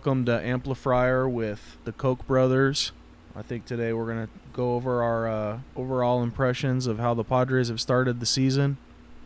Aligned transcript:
Welcome 0.00 0.24
to 0.24 0.40
Amplifier 0.40 1.28
with 1.28 1.76
the 1.84 1.92
Koch 1.92 2.26
brothers. 2.26 2.92
I 3.36 3.42
think 3.42 3.66
today 3.66 3.92
we're 3.92 4.06
gonna 4.06 4.30
go 4.54 4.76
over 4.76 5.02
our 5.02 5.28
uh, 5.28 5.58
overall 5.76 6.22
impressions 6.22 6.86
of 6.86 6.98
how 6.98 7.12
the 7.12 7.22
Padres 7.22 7.68
have 7.68 7.82
started 7.82 8.18
the 8.18 8.24
season, 8.24 8.78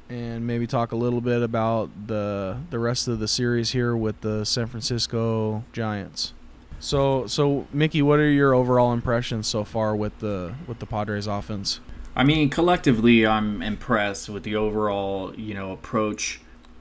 and 0.08 0.44
maybe 0.44 0.66
talk 0.66 0.90
a 0.90 0.96
little 0.96 1.20
bit 1.20 1.42
about 1.42 2.08
the 2.08 2.58
the 2.70 2.80
rest 2.80 3.06
of 3.06 3.20
the 3.20 3.28
series 3.28 3.70
here 3.70 3.94
with 3.94 4.20
the 4.22 4.44
San 4.44 4.66
Francisco 4.66 5.62
Giants. 5.72 6.32
So, 6.80 7.28
so 7.28 7.68
Mickey, 7.72 8.02
what 8.02 8.18
are 8.18 8.28
your 8.28 8.52
overall 8.52 8.92
impressions 8.92 9.46
so 9.46 9.62
far 9.62 9.94
with 9.94 10.18
the 10.18 10.54
with 10.66 10.80
the 10.80 10.86
Padres 10.86 11.28
offense? 11.28 11.78
I 12.16 12.24
mean, 12.24 12.50
collectively, 12.50 13.24
I'm 13.24 13.62
impressed 13.62 14.28
with 14.28 14.42
the 14.42 14.56
overall, 14.56 15.36
you 15.36 15.54
know, 15.54 15.70
approach. 15.70 16.40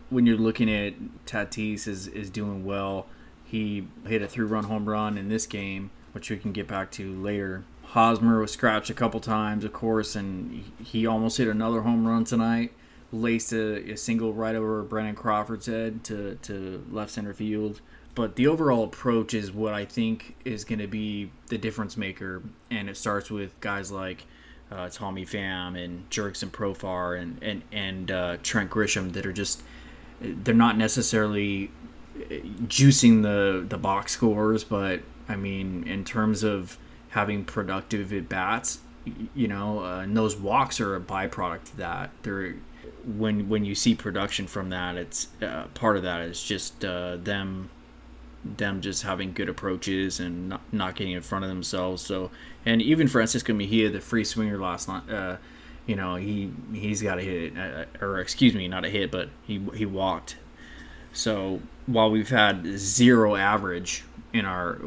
When 0.10 0.26
you're 0.26 0.36
looking 0.36 0.74
at 0.74 0.96
Tatis 1.28 1.88
is 1.88 2.08
is 2.08 2.32
doing 2.32 2.66
well. 2.66 3.06
He 3.54 3.86
hit 4.08 4.24
a 4.24 4.28
three-run 4.28 4.64
home 4.64 4.90
run 4.90 5.16
in 5.16 5.30
this 5.30 5.46
game, 5.46 5.92
which 6.14 6.32
we 6.32 6.38
can 6.38 6.54
get 6.54 6.68
back 6.68 6.90
to 6.94 7.14
later. 7.14 7.64
Hosmer 7.84 8.40
was 8.40 8.52
scratched 8.52 8.90
a 8.90 8.96
couple 8.96 9.20
times, 9.20 9.64
of 9.64 9.72
course, 9.72 10.16
and 10.16 10.64
he 10.84 11.06
almost 11.06 11.38
hit 11.38 11.48
another 11.48 11.82
home 11.82 12.08
run 12.08 12.24
tonight. 12.24 12.72
Laced 13.12 13.54
a, 13.54 13.92
a 13.92 13.96
single 13.96 14.34
right 14.34 14.56
over 14.56 14.82
Brandon 14.82 15.14
Crawford's 15.14 15.68
head 15.68 16.04
to, 16.06 16.34
to 16.42 16.84
left 16.90 17.12
center 17.12 17.32
field. 17.32 17.80
But 18.16 18.38
the 18.38 18.48
overall 18.48 18.86
approach 18.86 19.36
is 19.36 19.52
what 19.52 19.76
I 19.76 19.86
think 19.86 20.36
is 20.44 20.66
going 20.66 20.80
to 20.80 20.88
be 20.88 21.30
the 21.50 21.60
difference 21.60 21.96
maker, 21.96 22.42
and 22.72 22.90
it 22.90 22.98
starts 22.98 23.30
with 23.30 23.60
guys 23.60 23.92
like 23.92 24.26
uh, 24.72 24.90
Tommy 24.90 25.28
Pham 25.28 25.80
and 25.80 26.10
Jurickson 26.10 26.50
Profar 26.50 27.22
and 27.22 27.38
and 27.44 27.62
and 27.72 28.10
uh, 28.10 28.38
Trent 28.42 28.72
Grisham 28.72 29.14
that 29.14 29.28
are 29.28 29.32
just 29.34 29.62
they're 30.20 30.56
not 30.56 30.76
necessarily 30.76 31.70
juicing 32.68 33.22
the 33.24 33.66
the 33.68 33.78
box 33.78 34.14
scores, 34.14 34.64
but 34.64 35.02
I 35.28 35.36
mean 35.36 35.88
in 35.88 36.04
terms 36.04 36.44
of 36.44 36.78
having 37.10 37.46
productive 37.46 38.12
at 38.14 38.28
bats, 38.28 38.80
you 39.36 39.48
know, 39.48 39.84
uh, 39.84 40.02
and 40.02 40.16
those 40.16 40.36
walks 40.36 40.80
are 40.80 40.96
a 40.96 41.00
byproduct 41.00 41.72
of 41.72 41.78
that. 41.78 42.12
They're 42.24 42.56
when 43.06 43.50
when 43.50 43.66
you 43.66 43.76
see 43.76 43.96
production 43.96 44.48
from 44.48 44.70
that, 44.70 44.96
it's 44.96 45.28
uh, 45.42 45.66
part 45.74 45.98
of 45.98 46.04
that 46.04 46.22
is 46.22 46.42
just 46.44 46.84
uh, 46.86 47.18
them 47.18 47.70
them 48.44 48.82
just 48.82 49.04
having 49.04 49.32
good 49.34 49.48
approaches 49.48 50.20
and 50.20 50.50
not, 50.50 50.62
not 50.74 50.96
getting 50.96 51.14
in 51.14 51.22
front 51.22 51.46
of 51.46 51.50
themselves. 51.50 52.02
So, 52.02 52.30
and 52.66 52.82
even 52.82 53.08
Francisco 53.08 53.54
Mejia, 53.54 53.90
the 53.90 54.02
free 54.02 54.26
swinger 54.26 54.58
last 54.58 54.90
night, 54.90 55.10
uh, 55.10 55.38
you 55.86 55.96
know, 55.96 56.16
he 56.16 56.52
he's 56.74 57.02
got 57.02 57.20
a 57.20 57.22
hit, 57.22 57.58
uh, 57.58 57.86
or 58.02 58.20
excuse 58.20 58.54
me, 58.54 58.68
not 58.68 58.86
a 58.86 58.90
hit, 58.90 59.12
but 59.12 59.30
he 59.44 59.62
he 59.76 59.86
walked. 59.86 60.38
So 61.14 61.62
while 61.86 62.10
we've 62.10 62.30
had 62.30 62.66
zero 62.78 63.36
average 63.36 64.04
in 64.32 64.46
our 64.46 64.80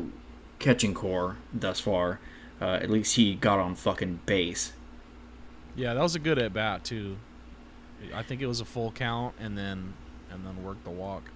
catching 0.59 0.95
corps 0.95 1.37
thus 1.53 1.81
far, 1.81 2.21
uh, 2.61 2.65
at 2.65 2.91
least 2.91 3.17
he 3.17 3.35
got 3.35 3.59
on 3.59 3.75
fucking 3.75 4.21
base. 4.27 4.73
Yeah, 5.75 5.95
that 5.95 6.03
was 6.03 6.15
a 6.15 6.19
good 6.19 6.39
at 6.39 6.53
bat 6.53 6.85
too. 6.85 7.19
I 8.15 8.23
think 8.23 8.41
it 8.41 8.47
was 8.47 8.61
a 8.61 8.65
full 8.65 8.93
count 8.93 9.35
and 9.39 9.57
then 9.57 9.95
and 10.31 10.45
then 10.47 10.63
worked 10.63 10.85
the 10.85 10.91
walk. 10.91 11.31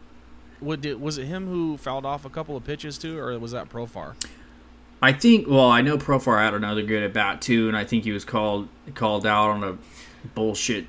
What 0.61 0.81
did 0.81 1.01
was 1.01 1.19
it 1.19 1.27
him 1.27 1.47
who 1.47 1.77
fouled 1.77 2.05
off 2.05 2.25
a 2.25 2.31
couple 2.31 2.57
of 2.57 2.65
pitches 2.65 2.99
too, 2.99 3.19
or 3.19 3.39
was 3.39 3.53
that 3.53 3.69
Profar? 3.69 4.15
I 5.03 5.13
think. 5.13 5.47
Well, 5.49 5.71
I 5.71 5.81
know 5.81 5.97
Profar 5.97 6.39
had 6.39 6.55
another 6.55 6.83
good 6.83 7.03
at 7.03 7.13
bat 7.13 7.41
too, 7.41 7.69
and 7.69 7.77
I 7.77 7.85
think 7.85 8.05
he 8.05 8.13
was 8.13 8.25
called 8.25 8.69
called 8.95 9.27
out 9.27 9.51
on 9.51 9.65
a 9.65 9.79
bullshit 10.35 10.87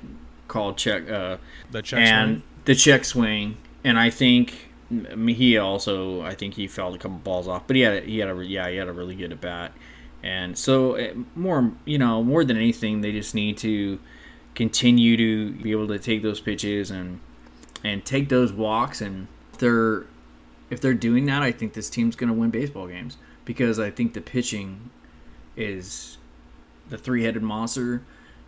call 0.48 0.74
check. 0.74 1.10
Uh, 1.10 1.38
the 1.70 1.82
check 1.82 2.00
and 2.00 2.30
swing? 2.30 2.42
the 2.66 2.74
check 2.74 3.04
swing, 3.04 3.56
and 3.84 3.98
I 3.98 4.10
think 4.10 4.70
Mejia 4.90 5.62
also. 5.64 6.22
I 6.22 6.34
think 6.34 6.54
he 6.54 6.66
fouled 6.66 6.94
a 6.94 6.98
couple 6.98 7.18
balls 7.18 7.48
off, 7.48 7.66
but 7.66 7.76
he 7.76 7.82
had 7.82 7.94
a, 7.94 8.00
he 8.00 8.18
had 8.18 8.28
a 8.28 8.44
yeah 8.44 8.68
he 8.68 8.76
had 8.76 8.88
a 8.88 8.92
really 8.92 9.14
good 9.14 9.32
at 9.32 9.40
bat, 9.40 9.72
and 10.22 10.56
so 10.56 10.94
eh, 10.94 11.14
more 11.34 11.72
you 11.84 11.98
know 11.98 12.22
more 12.22 12.44
than 12.44 12.56
anything 12.56 13.00
they 13.00 13.12
just 13.12 13.34
need 13.34 13.56
to 13.58 13.98
continue 14.54 15.16
to 15.16 15.52
be 15.62 15.72
able 15.72 15.88
to 15.88 15.98
take 15.98 16.22
those 16.22 16.40
pitches 16.40 16.90
and 16.90 17.20
and 17.82 18.04
take 18.04 18.28
those 18.28 18.52
walks 18.52 19.00
and 19.00 19.26
they're 19.58 20.04
if 20.72 20.80
they're 20.80 20.94
doing 20.94 21.26
that, 21.26 21.42
I 21.42 21.52
think 21.52 21.74
this 21.74 21.90
team's 21.90 22.16
going 22.16 22.28
to 22.28 22.34
win 22.34 22.48
baseball 22.48 22.86
games 22.86 23.18
because 23.44 23.78
I 23.78 23.90
think 23.90 24.14
the 24.14 24.22
pitching 24.22 24.88
is 25.54 26.16
the 26.88 26.96
three-headed 26.96 27.42
monster. 27.42 28.02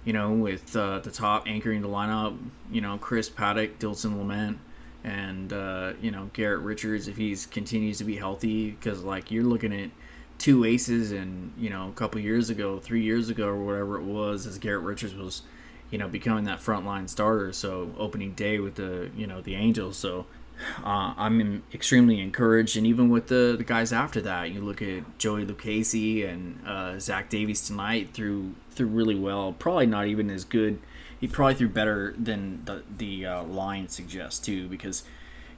You 0.07 0.13
know, 0.13 0.33
with 0.33 0.77
uh, 0.77 0.99
the 0.99 1.11
top 1.11 1.47
anchoring 1.47 1.81
the 1.81 1.89
lineup. 1.89 2.39
You 2.71 2.83
know, 2.83 2.99
Chris 2.99 3.31
Paddack, 3.31 3.79
Dinelson 3.79 4.17
Lamet, 4.17 4.59
and 5.05 5.53
uh, 5.53 5.93
you 6.01 6.11
know 6.11 6.31
Garrett 6.33 6.61
Richards 6.61 7.09
if 7.09 7.17
he's 7.17 7.47
continues 7.47 7.99
to 7.99 8.05
be 8.05 8.17
healthy. 8.17 8.71
Because 8.71 9.03
like 9.05 9.31
you're 9.31 9.45
looking 9.45 9.73
at 9.73 9.91
two 10.39 10.65
aces, 10.65 11.13
and 11.13 11.53
you 11.57 11.71
know 11.71 11.89
a 11.89 11.93
couple 11.93 12.21
years 12.21 12.51
ago, 12.51 12.79
three 12.79 13.03
years 13.03 13.29
ago, 13.29 13.49
or 13.49 13.63
whatever 13.63 13.99
it 13.99 14.05
was, 14.05 14.47
as 14.47 14.59
Garrett 14.59 14.83
Richards 14.83 15.15
was 15.15 15.43
you 15.91 15.99
know 15.99 16.09
becoming 16.09 16.45
that 16.45 16.61
frontline 16.61 17.09
starter. 17.09 17.53
So 17.53 17.93
opening 17.99 18.33
day 18.33 18.59
with 18.59 18.77
the 18.77 19.11
you 19.17 19.27
know 19.27 19.41
the 19.41 19.55
Angels. 19.55 19.97
So 19.97 20.27
uh, 20.85 21.15
I'm 21.17 21.63
extremely 21.73 22.21
encouraged, 22.21 22.77
and 22.77 22.87
even 22.87 23.11
with 23.11 23.27
the, 23.27 23.55
the 23.57 23.65
guys 23.65 23.93
after 23.93 24.21
that, 24.23 24.51
you 24.51 24.61
look 24.61 24.83
at 24.83 25.19
Joey 25.19 25.45
Lucchesi 25.45 26.29
and 26.29 26.61
uh, 26.67 26.99
Zach 26.99 27.29
Davies 27.29 27.67
tonight 27.67 28.11
through 28.13 28.55
through 28.71 28.89
really 28.89 29.15
well. 29.15 29.53
Probably 29.53 29.87
not 29.87 30.07
even 30.07 30.31
as 30.31 30.45
good. 30.45 30.79
He 31.25 31.29
probably 31.29 31.55
threw 31.55 31.71
better 31.71 32.15
than 32.19 32.67
the 32.67 32.83
the 32.99 33.25
uh, 33.25 33.43
line 33.45 33.89
suggests 33.89 34.45
too, 34.45 34.69
because 34.69 35.05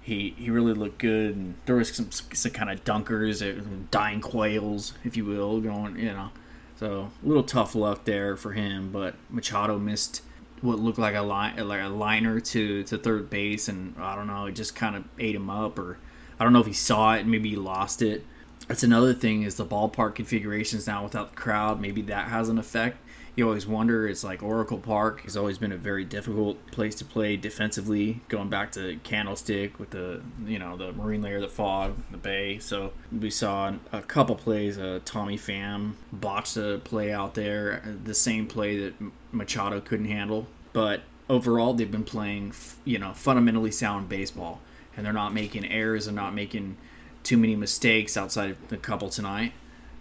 he 0.01 0.33
he 0.39 0.49
really 0.49 0.75
looked 0.75 0.99
good. 0.99 1.35
And 1.35 1.55
there 1.67 1.75
was 1.75 1.93
some, 1.93 2.13
some 2.13 2.53
kind 2.53 2.71
of 2.71 2.85
dunkers, 2.85 3.91
dying 3.91 4.21
quails, 4.21 4.93
if 5.03 5.17
you 5.17 5.25
will, 5.25 5.61
going 5.61 5.99
you 5.99 6.13
know. 6.13 6.31
So 6.79 7.11
a 7.21 7.27
little 7.27 7.43
tough 7.43 7.75
luck 7.75 8.05
there 8.05 8.37
for 8.37 8.53
him, 8.53 8.93
but 8.93 9.17
Machado 9.29 9.77
missed 9.77 10.23
what 10.61 10.79
looked 10.79 11.01
like 11.01 11.17
a 11.17 11.23
line 11.23 11.57
like 11.67 11.83
a 11.83 11.89
liner 11.89 12.39
to 12.39 12.85
to 12.85 12.97
third 12.97 13.29
base, 13.29 13.67
and 13.67 13.97
I 13.99 14.15
don't 14.15 14.29
know, 14.29 14.47
it 14.47 14.53
just 14.53 14.77
kind 14.77 14.95
of 14.95 15.03
ate 15.19 15.35
him 15.35 15.51
up, 15.51 15.81
or 15.81 15.99
I 16.39 16.45
don't 16.45 16.53
know 16.53 16.61
if 16.61 16.69
he 16.69 16.75
saw 16.75 17.15
it, 17.17 17.27
maybe 17.27 17.49
he 17.51 17.57
lost 17.57 18.03
it. 18.03 18.25
That's 18.69 18.85
another 18.85 19.15
thing 19.15 19.43
is 19.43 19.57
the 19.57 19.67
ballpark 19.67 20.15
configurations 20.15 20.87
now 20.87 21.03
without 21.03 21.31
the 21.31 21.37
crowd. 21.37 21.81
Maybe 21.81 22.03
that 22.03 22.29
has 22.29 22.49
an 22.49 22.59
effect. 22.59 22.99
You 23.37 23.47
always 23.47 23.67
wonder. 23.67 24.09
It's 24.09 24.25
like 24.25 24.43
Oracle 24.43 24.79
Park 24.79 25.21
has 25.21 25.37
always 25.37 25.59
been 25.59 25.71
a 25.71 25.77
very 25.77 26.07
difficult 26.07 26.67
place 26.71 26.95
to 26.97 27.05
play 27.05 27.37
defensively. 27.37 28.23
Going 28.29 28.49
back 28.49 28.73
to 28.73 28.99
Candlestick 29.05 29.79
with 29.79 29.91
the 29.91 30.23
you 30.47 30.59
know 30.59 30.79
the 30.79 30.93
marine 30.93 31.21
layer, 31.21 31.39
the 31.39 31.49
fog, 31.49 31.97
the 32.11 32.17
bay. 32.17 32.59
So 32.59 32.95
we 33.13 33.29
saw 33.29 33.75
a 33.93 34.01
couple 34.01 34.37
plays. 34.37 34.79
Uh, 34.79 35.01
Tommy 35.05 35.37
Pham 35.37 35.93
botched 36.11 36.57
a 36.57 36.81
play 36.83 37.13
out 37.13 37.35
there, 37.35 37.83
the 38.05 38.15
same 38.15 38.47
play 38.47 38.79
that 38.79 38.95
Machado 39.33 39.83
couldn't 39.83 40.07
handle. 40.07 40.47
But 40.73 41.03
overall, 41.29 41.75
they've 41.75 41.93
been 41.93 42.05
playing 42.05 42.55
you 42.87 42.99
know 42.99 43.13
fundamentally 43.13 43.71
sound 43.71 44.09
baseball, 44.09 44.63
and 44.97 45.05
they're 45.05 45.13
not 45.13 45.35
making 45.35 45.71
errors 45.71 46.07
and 46.07 46.17
not 46.17 46.35
making 46.35 46.79
too 47.23 47.37
many 47.37 47.55
mistakes 47.55 48.17
outside 48.17 48.53
of 48.53 48.69
the 48.69 48.79
couple 48.79 49.11
tonight. 49.11 49.53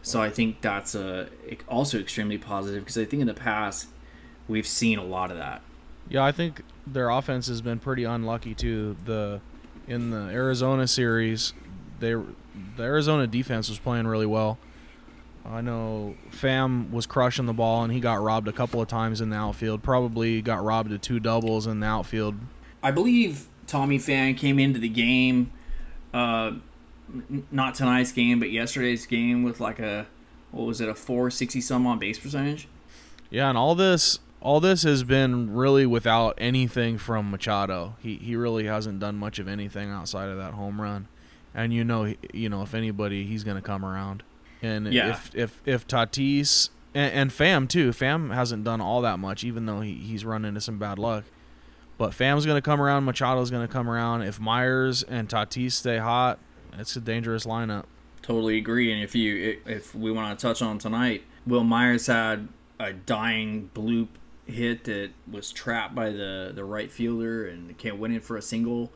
So 0.06 0.22
I 0.22 0.30
think 0.30 0.62
that's 0.62 0.94
a, 0.94 1.30
also 1.68 1.98
extremely 2.00 2.38
positive 2.38 2.84
because 2.84 2.96
I 2.96 3.06
think 3.06 3.22
in 3.22 3.28
the 3.28 3.34
past 3.34 3.88
we've 4.48 4.68
seen 4.68 5.00
a 5.00 5.04
lot 5.04 5.31
of 5.31 5.38
that. 5.38 5.63
Yeah, 6.07 6.24
I 6.24 6.31
think 6.31 6.62
their 6.86 7.10
offense 7.10 7.48
has 7.48 7.60
been 7.60 7.80
pretty 7.80 8.04
unlucky 8.04 8.54
too. 8.54 8.98
The 9.06 9.42
in 9.88 10.12
the 10.12 10.30
Arizona 10.30 10.88
series, 10.88 11.54
they 12.00 12.13
the 12.13 12.84
Arizona 12.84 13.25
defense 13.25 13.68
was 13.68 13.80
playing 13.80 14.06
really 14.06 14.28
well. 14.28 14.60
I 15.44 15.62
know 15.62 16.13
Pham 16.30 16.92
was 16.92 17.08
crushing 17.08 17.48
the 17.48 17.54
ball 17.54 17.84
and 17.84 17.92
he 17.92 18.00
got 18.00 18.22
robbed 18.22 18.48
a 18.48 18.54
couple 18.54 18.80
of 18.80 18.88
times 18.88 19.22
in 19.22 19.31
the 19.31 19.38
outfield. 19.38 19.81
Probably 19.81 20.40
got 20.40 20.63
robbed 20.63 20.92
of 20.92 21.01
two 21.01 21.19
doubles 21.19 21.66
in 21.66 21.80
the 21.80 21.88
outfield. 21.88 22.36
I 22.84 22.92
believe 22.92 23.48
Tommy 23.66 23.98
Pham 23.98 24.38
came 24.38 24.60
into 24.60 24.80
the 24.80 24.90
game 24.90 25.51
uh, 26.13 26.51
not 27.52 27.75
tonight's 27.75 28.12
game, 28.12 28.40
but 28.40 28.52
yesterday's 28.52 29.06
game 29.06 29.44
with 29.44 29.60
like 29.60 29.80
a 29.80 30.07
what 30.52 30.66
was 30.66 30.81
it, 30.81 30.90
a 30.90 30.96
four 30.96 31.30
sixty 31.30 31.62
some 31.62 31.86
on 31.86 32.00
base 32.00 32.19
percentage. 32.19 32.68
Yeah, 33.30 33.50
and 33.50 33.57
all 33.57 33.75
this 33.75 34.19
all 34.42 34.60
this 34.60 34.84
has 34.84 35.04
been 35.04 35.54
really 35.54 35.86
without 35.86 36.36
anything 36.38 36.98
from 36.98 37.31
Machado. 37.31 37.96
He 38.00 38.16
he 38.18 38.36
really 38.36 38.66
hasn't 38.66 39.00
done 39.00 39.16
much 39.16 39.40
of 39.40 39.48
anything 39.48 39.90
outside 39.90 40.30
of 40.30 40.38
that 40.38 40.54
home 40.54 40.80
run, 40.80 41.07
and 41.54 41.74
you 41.74 41.84
know 41.84 42.13
you 42.34 42.50
know 42.50 42.62
if 42.62 42.74
anybody 42.74 43.25
he's 43.25 43.44
gonna 43.44 43.62
come 43.62 43.84
around. 43.84 44.24
And 44.62 44.94
yeah. 44.94 45.10
if 45.10 45.36
if 45.36 45.62
if 45.66 45.88
Tatis 45.88 46.69
and, 46.94 47.13
and 47.13 47.31
Pham 47.31 47.68
too, 47.68 47.90
Pham 47.90 48.34
hasn't 48.34 48.63
done 48.63 48.81
all 48.81 49.01
that 49.01 49.19
much, 49.19 49.44
even 49.44 49.66
though 49.66 49.81
he, 49.81 49.96
he's 49.96 50.24
run 50.24 50.46
into 50.46 50.62
some 50.62 50.78
bad 50.78 51.00
luck. 51.00 51.25
But 51.98 52.12
Pham's 52.12 52.46
gonna 52.46 52.62
come 52.62 52.81
around, 52.81 53.06
Machado's 53.06 53.51
gonna 53.51 53.68
come 53.68 53.90
around. 53.90 54.22
If 54.22 54.40
Myers 54.40 55.04
and 55.04 55.28
Tatis 55.28 55.74
stay 55.74 55.98
hot, 55.98 56.40
it's 56.80 56.95
a 56.95 57.01
dangerous 57.01 57.45
lineup. 57.45 57.86
Totally 58.22 58.57
agree. 58.57 58.92
And 58.92 59.04
if 59.04 59.16
you 59.16 59.60
if 59.66 59.94
we 59.95 60.12
want 60.12 60.38
to 60.38 60.48
touch 60.48 60.62
on 60.62 60.77
tonight, 60.80 61.24
Wil 61.45 61.63
Myers 61.63 62.07
had 62.07 62.48
a 62.80 62.92
dying 62.94 63.69
bloop 63.74 64.07
hit 64.48 64.83
that 64.86 65.12
was 65.31 65.51
trapped 65.51 65.95
by 65.95 66.10
the 66.12 66.51
the 66.54 66.63
right 66.66 66.92
fielder 66.92 67.48
and 67.48 67.77
can't 67.77 67.98
win 68.00 68.12
it 68.13 68.24
for 68.24 68.38
a 68.38 68.42
single. 68.42 68.92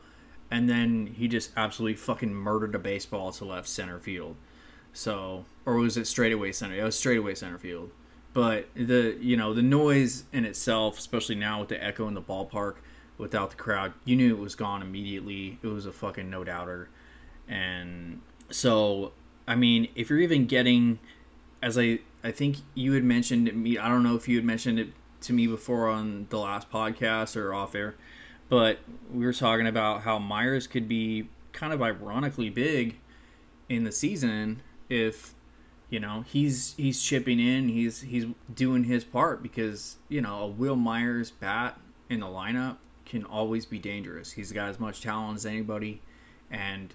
and 0.50 0.68
then 0.68 1.06
he 1.16 1.28
just 1.28 1.50
absolutely 1.56 1.96
fucking 1.96 2.34
murdered 2.34 2.74
a 2.74 2.78
baseball 2.78 3.30
to 3.32 3.44
left 3.44 3.68
center 3.68 3.98
field. 4.00 4.36
So, 4.92 5.44
or 5.64 5.76
was 5.76 5.96
it 5.96 6.06
straightaway 6.06 6.52
center? 6.52 6.74
It 6.76 6.82
was 6.82 6.98
straightaway 6.98 7.34
center 7.36 7.58
field. 7.58 7.90
But 8.32 8.68
the 8.74 9.16
you 9.20 9.36
know 9.36 9.54
the 9.54 9.62
noise 9.62 10.24
in 10.32 10.44
itself, 10.44 10.98
especially 10.98 11.36
now 11.36 11.60
with 11.60 11.68
the 11.68 11.82
echo 11.82 12.08
in 12.08 12.14
the 12.14 12.22
ballpark, 12.22 12.76
without 13.18 13.50
the 13.50 13.56
crowd, 13.56 13.92
you 14.04 14.16
knew 14.16 14.34
it 14.34 14.40
was 14.40 14.54
gone 14.54 14.82
immediately. 14.82 15.58
It 15.62 15.68
was 15.68 15.86
a 15.86 15.92
fucking 15.92 16.30
no 16.30 16.44
doubter, 16.44 16.88
and 17.50 18.22
so 18.50 19.12
I 19.46 19.56
mean, 19.56 19.88
if 19.96 20.08
you're 20.08 20.20
even 20.20 20.46
getting, 20.46 21.00
as 21.60 21.76
I 21.76 21.98
I 22.22 22.30
think 22.30 22.58
you 22.74 22.92
had 22.92 23.04
mentioned 23.04 23.52
me, 23.52 23.76
I 23.76 23.88
don't 23.88 24.04
know 24.04 24.14
if 24.14 24.28
you 24.28 24.36
had 24.36 24.44
mentioned 24.44 24.78
it 24.78 24.88
to 25.22 25.32
me 25.32 25.46
before 25.46 25.88
on 25.88 26.26
the 26.30 26.38
last 26.38 26.70
podcast 26.70 27.36
or 27.36 27.52
off 27.52 27.74
air, 27.74 27.96
but 28.48 28.78
we 29.12 29.26
were 29.26 29.32
talking 29.32 29.66
about 29.66 30.02
how 30.02 30.18
Myers 30.18 30.66
could 30.66 30.88
be 30.88 31.28
kind 31.52 31.72
of 31.72 31.82
ironically 31.82 32.48
big 32.48 32.96
in 33.68 33.82
the 33.84 33.92
season 33.92 34.62
if 34.88 35.34
you 35.90 35.98
know 35.98 36.24
he's 36.28 36.74
he's 36.76 37.02
chipping 37.02 37.40
in 37.40 37.68
he's 37.68 38.00
he's 38.00 38.26
doing 38.54 38.84
his 38.84 39.02
part 39.02 39.42
because 39.42 39.96
you 40.08 40.20
know 40.20 40.42
a 40.42 40.46
Wil 40.46 40.76
Myers 40.76 41.32
bat 41.32 41.78
in 42.08 42.20
the 42.20 42.26
lineup 42.26 42.76
can 43.04 43.24
always 43.24 43.66
be 43.66 43.80
dangerous. 43.80 44.30
He's 44.30 44.52
got 44.52 44.68
as 44.68 44.78
much 44.78 45.00
talent 45.00 45.38
as 45.38 45.46
anybody 45.46 46.00
and 46.52 46.94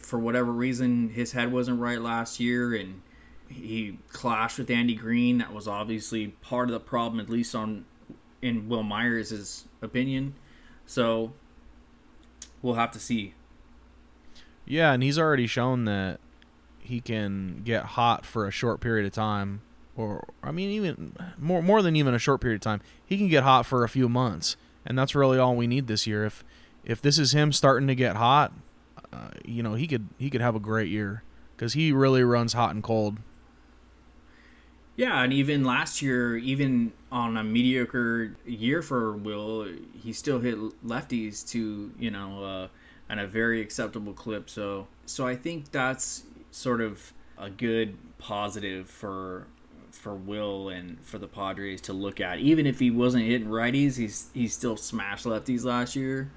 for 0.00 0.18
whatever 0.18 0.52
reason 0.52 1.08
his 1.10 1.32
head 1.32 1.52
wasn't 1.52 1.80
right 1.80 2.00
last 2.00 2.40
year 2.40 2.74
and 2.74 3.02
he 3.48 3.98
clashed 4.08 4.58
with 4.58 4.70
Andy 4.70 4.94
Green 4.94 5.38
that 5.38 5.52
was 5.52 5.68
obviously 5.68 6.28
part 6.28 6.68
of 6.68 6.72
the 6.72 6.80
problem 6.80 7.20
at 7.20 7.30
least 7.30 7.54
on 7.54 7.84
in 8.42 8.68
Wil 8.68 8.82
Myers' 8.82 9.64
opinion 9.82 10.34
so 10.84 11.32
we'll 12.62 12.74
have 12.74 12.90
to 12.92 12.98
see 12.98 13.34
Yeah, 14.64 14.92
and 14.92 15.02
he's 15.02 15.18
already 15.18 15.46
shown 15.46 15.84
that 15.84 16.20
he 16.80 17.00
can 17.00 17.62
get 17.64 17.84
hot 17.84 18.24
for 18.24 18.46
a 18.46 18.50
short 18.50 18.80
period 18.80 19.06
of 19.06 19.12
time 19.12 19.62
or 19.96 20.28
I 20.42 20.52
mean 20.52 20.70
even 20.70 21.16
more 21.38 21.62
more 21.62 21.82
than 21.82 21.96
even 21.96 22.14
a 22.14 22.18
short 22.18 22.40
period 22.40 22.56
of 22.56 22.60
time. 22.60 22.80
He 23.04 23.16
can 23.16 23.28
get 23.28 23.42
hot 23.42 23.66
for 23.66 23.82
a 23.82 23.88
few 23.88 24.08
months, 24.08 24.56
and 24.84 24.98
that's 24.98 25.14
really 25.14 25.38
all 25.38 25.56
we 25.56 25.66
need 25.66 25.86
this 25.86 26.06
year. 26.06 26.24
If 26.24 26.44
if 26.84 27.00
this 27.00 27.18
is 27.18 27.32
him 27.32 27.52
starting 27.52 27.88
to 27.88 27.94
get 27.94 28.16
hot, 28.16 28.52
uh, 29.12 29.30
you 29.44 29.62
know, 29.62 29.74
he 29.74 29.86
could 29.86 30.08
he 30.18 30.30
could 30.30 30.40
have 30.40 30.54
a 30.54 30.60
great 30.60 30.88
year 30.88 31.22
cuz 31.56 31.72
he 31.72 31.92
really 31.92 32.22
runs 32.22 32.52
hot 32.52 32.74
and 32.74 32.82
cold. 32.82 33.18
Yeah, 34.96 35.22
and 35.22 35.32
even 35.32 35.64
last 35.64 36.00
year, 36.00 36.38
even 36.38 36.92
on 37.12 37.36
a 37.36 37.44
mediocre 37.44 38.34
year 38.46 38.80
for 38.80 39.12
Wil, 39.12 39.68
he 40.02 40.12
still 40.12 40.40
hit 40.40 40.56
lefties 40.84 41.46
to 41.50 41.92
you 41.98 42.10
know 42.10 42.44
uh, 42.44 42.68
and 43.08 43.20
a 43.20 43.26
very 43.26 43.60
acceptable 43.60 44.14
clip. 44.14 44.48
So 44.48 44.86
so 45.04 45.26
I 45.26 45.36
think 45.36 45.70
that's 45.70 46.24
sort 46.50 46.80
of 46.80 47.12
a 47.38 47.50
good 47.50 47.96
positive 48.18 48.88
for 48.88 49.46
for 49.90 50.14
Wil 50.14 50.68
and 50.68 51.00
for 51.02 51.18
the 51.18 51.28
Padres 51.28 51.80
to 51.82 51.92
look 51.92 52.20
at. 52.20 52.38
Even 52.38 52.66
if 52.66 52.78
he 52.78 52.90
wasn't 52.90 53.24
hitting 53.24 53.48
righties, 53.48 53.96
he's 53.96 54.30
he 54.32 54.48
still 54.48 54.76
smashed 54.76 55.26
lefties 55.26 55.64
last 55.64 55.96
year. 55.96 56.30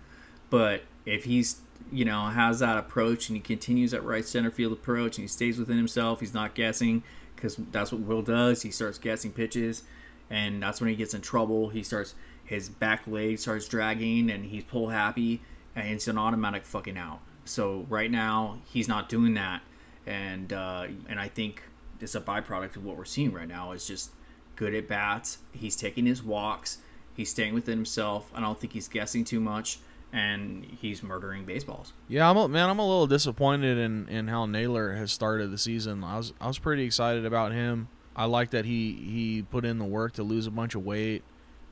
But 0.49 0.83
if 1.05 1.23
he's 1.23 1.61
you 1.91 2.05
know 2.05 2.27
has 2.27 2.59
that 2.59 2.77
approach 2.77 3.29
and 3.29 3.35
he 3.35 3.41
continues 3.41 3.91
that 3.91 4.03
right 4.03 4.25
center 4.25 4.51
field 4.51 4.73
approach 4.73 5.17
and 5.17 5.23
he 5.23 5.27
stays 5.27 5.57
within 5.57 5.77
himself, 5.77 6.19
he's 6.19 6.33
not 6.33 6.55
guessing 6.55 7.03
because 7.35 7.55
that's 7.71 7.91
what 7.91 8.01
Wil 8.01 8.21
does. 8.21 8.61
He 8.61 8.71
starts 8.71 8.97
guessing 8.97 9.31
pitches, 9.31 9.83
and 10.29 10.61
that's 10.61 10.81
when 10.81 10.89
he 10.89 10.95
gets 10.95 11.13
in 11.13 11.21
trouble. 11.21 11.69
He 11.69 11.83
starts 11.83 12.15
his 12.43 12.67
back 12.67 13.05
leg 13.07 13.39
starts 13.39 13.67
dragging, 13.67 14.31
and 14.31 14.43
he's 14.43 14.63
pull 14.63 14.89
happy, 14.89 15.41
and 15.75 15.87
it's 15.87 16.07
an 16.07 16.17
automatic 16.17 16.65
fucking 16.65 16.97
out. 16.97 17.19
So 17.45 17.85
right 17.89 18.11
now 18.11 18.57
he's 18.65 18.87
not 18.87 19.07
doing 19.07 19.35
that, 19.35 19.61
and 20.05 20.51
uh, 20.51 20.87
and 21.07 21.19
I 21.19 21.27
think 21.27 21.63
it's 22.01 22.15
a 22.15 22.21
byproduct 22.21 22.75
of 22.75 22.85
what 22.85 22.97
we're 22.97 23.05
seeing 23.05 23.31
right 23.31 23.47
now. 23.47 23.71
Is 23.71 23.87
just 23.87 24.11
good 24.55 24.73
at 24.73 24.87
bats. 24.87 25.37
He's 25.53 25.75
taking 25.75 26.05
his 26.05 26.21
walks. 26.23 26.79
He's 27.15 27.29
staying 27.29 27.53
within 27.53 27.77
himself. 27.77 28.31
I 28.33 28.41
don't 28.41 28.59
think 28.59 28.73
he's 28.73 28.87
guessing 28.87 29.23
too 29.23 29.39
much, 29.39 29.79
and 30.11 30.65
he's 30.65 31.03
murdering 31.03 31.45
baseballs. 31.45 31.93
Yeah, 32.07 32.29
I'm 32.29 32.37
a, 32.37 32.47
man. 32.47 32.69
I'm 32.69 32.79
a 32.79 32.87
little 32.87 33.07
disappointed 33.07 33.77
in, 33.77 34.07
in 34.07 34.27
how 34.27 34.45
Naylor 34.45 34.93
has 34.93 35.11
started 35.11 35.51
the 35.51 35.57
season. 35.57 36.03
I 36.03 36.17
was 36.17 36.33
I 36.41 36.47
was 36.47 36.59
pretty 36.59 36.83
excited 36.83 37.25
about 37.25 37.51
him. 37.51 37.89
I 38.15 38.25
like 38.25 38.49
that 38.51 38.65
he 38.65 38.93
he 38.93 39.43
put 39.43 39.65
in 39.65 39.77
the 39.77 39.85
work 39.85 40.13
to 40.13 40.23
lose 40.23 40.47
a 40.47 40.51
bunch 40.51 40.75
of 40.75 40.83
weight 40.83 41.23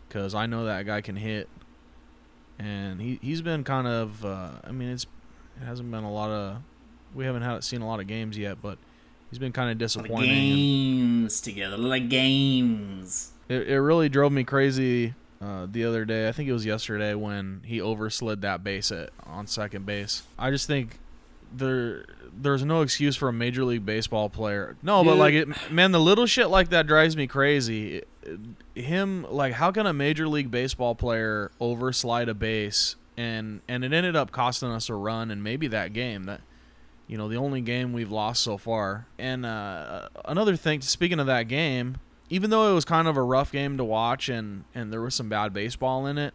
because 0.07 0.35
I 0.35 0.45
know 0.45 0.65
that 0.65 0.85
guy 0.85 1.01
can 1.01 1.15
hit, 1.15 1.49
and 2.59 3.01
he 3.01 3.19
he's 3.21 3.41
been 3.41 3.63
kind 3.63 3.87
of. 3.87 4.23
Uh, 4.23 4.51
I 4.63 4.71
mean, 4.71 4.89
it's 4.89 5.05
it 5.61 5.65
hasn't 5.65 5.89
been 5.89 6.03
a 6.03 6.11
lot 6.11 6.29
of. 6.29 6.57
We 7.15 7.25
haven't 7.25 7.41
had 7.41 7.63
seen 7.63 7.81
a 7.81 7.87
lot 7.87 7.99
of 7.99 8.07
games 8.07 8.37
yet, 8.37 8.61
but 8.61 8.77
he's 9.29 9.39
been 9.39 9.51
kind 9.53 9.71
of 9.71 9.77
disappointing. 9.77 10.29
Games 10.29 11.41
together, 11.41 11.77
like 11.77 12.09
games. 12.09 13.31
It 13.49 13.67
it 13.67 13.81
really 13.81 14.09
drove 14.09 14.31
me 14.31 14.43
crazy 14.43 15.15
uh, 15.41 15.67
the 15.69 15.85
other 15.85 16.05
day. 16.05 16.27
I 16.27 16.31
think 16.31 16.49
it 16.49 16.53
was 16.53 16.65
yesterday 16.65 17.13
when 17.13 17.61
he 17.65 17.79
overslid 17.79 18.41
that 18.41 18.63
base 18.63 18.91
at 18.91 19.09
on 19.23 19.47
second 19.47 19.85
base. 19.85 20.23
I 20.37 20.51
just 20.51 20.67
think 20.67 20.99
there 21.55 22.05
there's 22.39 22.63
no 22.63 22.81
excuse 22.81 23.15
for 23.15 23.29
a 23.29 23.33
major 23.33 23.63
league 23.63 23.85
baseball 23.85 24.29
player. 24.29 24.75
No, 24.83 25.03
but 25.03 25.17
like 25.17 25.33
it, 25.33 25.71
man, 25.71 25.91
the 25.91 25.99
little 25.99 26.25
shit 26.25 26.49
like 26.49 26.69
that 26.69 26.87
drives 26.87 27.15
me 27.15 27.27
crazy. 27.27 28.03
Him 28.75 29.25
like 29.29 29.53
how 29.53 29.71
can 29.71 29.85
a 29.85 29.93
major 29.93 30.27
league 30.27 30.51
baseball 30.51 30.95
player 30.95 31.51
overslide 31.61 32.27
a 32.27 32.33
base 32.33 32.95
and 33.15 33.61
and 33.67 33.83
it 33.83 33.93
ended 33.93 34.15
up 34.15 34.31
costing 34.31 34.69
us 34.69 34.89
a 34.89 34.93
run 34.93 35.31
and 35.31 35.43
maybe 35.43 35.67
that 35.67 35.93
game 35.93 36.25
that 36.25 36.41
you 37.07 37.17
know 37.17 37.27
the 37.27 37.37
only 37.37 37.61
game 37.61 37.93
we've 37.93 38.11
lost 38.11 38.43
so 38.43 38.57
far. 38.57 39.07
And 39.17 39.45
uh, 39.45 40.09
another 40.25 40.56
thing, 40.56 40.81
speaking 40.81 41.19
of 41.19 41.27
that 41.27 41.44
game, 41.44 41.97
even 42.29 42.49
though 42.49 42.69
it 42.71 42.73
was 42.73 42.85
kind 42.85 43.07
of 43.07 43.15
a 43.17 43.21
rough 43.23 43.51
game 43.51 43.77
to 43.77 43.83
watch 43.83 44.29
and 44.29 44.63
and 44.75 44.91
there 44.91 45.01
was 45.01 45.15
some 45.15 45.29
bad 45.29 45.53
baseball 45.53 46.05
in 46.05 46.17
it, 46.17 46.33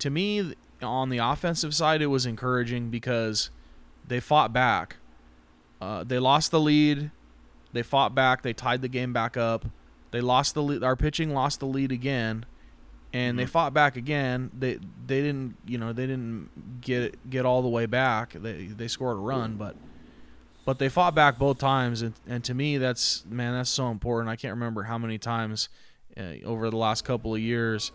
to 0.00 0.10
me 0.10 0.54
on 0.82 1.08
the 1.08 1.18
offensive 1.18 1.74
side 1.74 2.00
it 2.02 2.06
was 2.06 2.24
encouraging 2.26 2.88
because 2.90 3.50
they 4.06 4.20
fought 4.20 4.52
back. 4.52 4.96
Uh, 5.80 6.02
they 6.04 6.18
lost 6.18 6.50
the 6.50 6.60
lead, 6.60 7.10
they 7.72 7.82
fought 7.82 8.14
back, 8.14 8.42
they 8.42 8.52
tied 8.52 8.82
the 8.82 8.88
game 8.88 9.12
back 9.12 9.36
up. 9.36 9.66
They 10.10 10.20
lost 10.20 10.54
the 10.54 10.62
lead. 10.62 10.82
Our 10.82 10.96
pitching 10.96 11.34
lost 11.34 11.60
the 11.60 11.66
lead 11.66 11.92
again, 11.92 12.46
and 13.12 13.38
they 13.38 13.44
Mhm. 13.44 13.48
fought 13.50 13.74
back 13.74 13.96
again. 13.96 14.50
They 14.58 14.78
they 15.06 15.20
didn't 15.20 15.56
you 15.66 15.76
know 15.78 15.92
they 15.92 16.06
didn't 16.06 16.80
get 16.80 17.28
get 17.30 17.44
all 17.44 17.60
the 17.62 17.68
way 17.68 17.86
back. 17.86 18.32
They 18.32 18.66
they 18.66 18.88
scored 18.88 19.18
a 19.18 19.20
run, 19.20 19.56
but 19.56 19.76
but 20.68 20.78
they 20.78 20.90
fought 20.90 21.14
back 21.14 21.38
both 21.38 21.56
times 21.56 22.02
and, 22.02 22.12
and 22.28 22.44
to 22.44 22.52
me 22.52 22.76
that's 22.76 23.24
man 23.24 23.54
that's 23.54 23.70
so 23.70 23.90
important 23.90 24.28
i 24.28 24.36
can't 24.36 24.52
remember 24.52 24.82
how 24.82 24.98
many 24.98 25.16
times 25.16 25.70
uh, 26.18 26.44
over 26.44 26.68
the 26.68 26.76
last 26.76 27.06
couple 27.06 27.34
of 27.34 27.40
years 27.40 27.90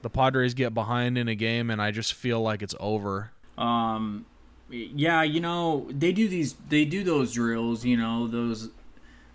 the 0.00 0.08
padres 0.08 0.54
get 0.54 0.72
behind 0.72 1.18
in 1.18 1.28
a 1.28 1.34
game 1.34 1.68
and 1.68 1.82
i 1.82 1.90
just 1.90 2.14
feel 2.14 2.40
like 2.40 2.62
it's 2.62 2.74
over 2.80 3.32
Um, 3.58 4.24
yeah, 4.70 5.22
you 5.22 5.40
know 5.40 5.88
they 5.90 6.12
do 6.12 6.28
these, 6.28 6.54
they 6.68 6.84
do 6.84 7.04
those 7.04 7.32
drills, 7.32 7.84
you 7.84 7.96
know 7.96 8.26
those 8.28 8.70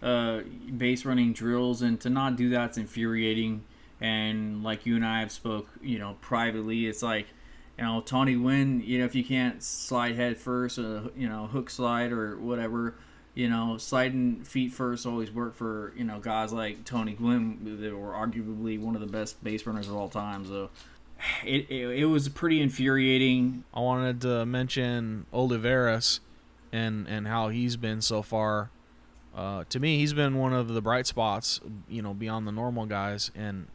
uh, 0.01 0.41
base 0.77 1.05
running 1.05 1.33
drills, 1.33 1.81
and 1.81 1.99
to 2.01 2.09
not 2.09 2.35
do 2.35 2.49
that's 2.49 2.77
infuriating. 2.77 3.63
And 4.01 4.63
like 4.63 4.85
you 4.85 4.95
and 4.95 5.05
I 5.05 5.19
have 5.19 5.31
spoke, 5.31 5.67
you 5.81 5.99
know, 5.99 6.17
privately, 6.21 6.85
it's 6.85 7.01
like, 7.01 7.27
you 7.77 7.83
know, 7.83 8.01
Tony 8.01 8.35
Gwynn, 8.35 8.81
you 8.81 8.99
know, 8.99 9.05
if 9.05 9.15
you 9.15 9.23
can't 9.23 9.61
slide 9.61 10.15
head 10.15 10.37
first, 10.37 10.79
uh, 10.79 11.01
you 11.15 11.27
know, 11.27 11.47
hook 11.47 11.69
slide 11.69 12.11
or 12.11 12.37
whatever, 12.37 12.95
you 13.33 13.49
know, 13.49 13.77
sliding 13.77 14.43
feet 14.43 14.71
first 14.71 15.05
always 15.05 15.31
worked 15.31 15.57
for 15.57 15.93
you 15.95 16.05
know 16.05 16.19
guys 16.19 16.53
like 16.53 16.85
Tony 16.85 17.13
Gwynn 17.13 17.79
that 17.81 17.95
were 17.95 18.13
arguably 18.13 18.79
one 18.79 18.95
of 18.95 19.01
the 19.01 19.07
best 19.07 19.43
base 19.43 19.65
runners 19.65 19.87
of 19.87 19.95
all 19.95 20.09
time. 20.09 20.45
So. 20.45 20.69
It, 21.45 21.67
it, 21.69 21.99
it 21.99 22.05
was 22.07 22.27
pretty 22.27 22.61
infuriating 22.61 23.63
i 23.73 23.79
wanted 23.79 24.19
to 24.21 24.45
mention 24.45 25.25
Olivares 25.31 26.19
and 26.73 27.07
and 27.07 27.25
how 27.25 27.47
he's 27.47 27.77
been 27.77 28.01
so 28.01 28.21
far 28.21 28.69
uh, 29.33 29.63
to 29.69 29.79
me 29.79 29.97
he's 29.97 30.11
been 30.11 30.37
one 30.37 30.51
of 30.51 30.67
the 30.67 30.81
bright 30.81 31.07
spots 31.07 31.61
you 31.87 32.01
know 32.01 32.13
beyond 32.13 32.45
the 32.45 32.51
normal 32.51 32.85
guys 32.85 33.31
and 33.33 33.67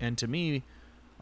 and 0.00 0.18
to 0.18 0.26
me 0.26 0.64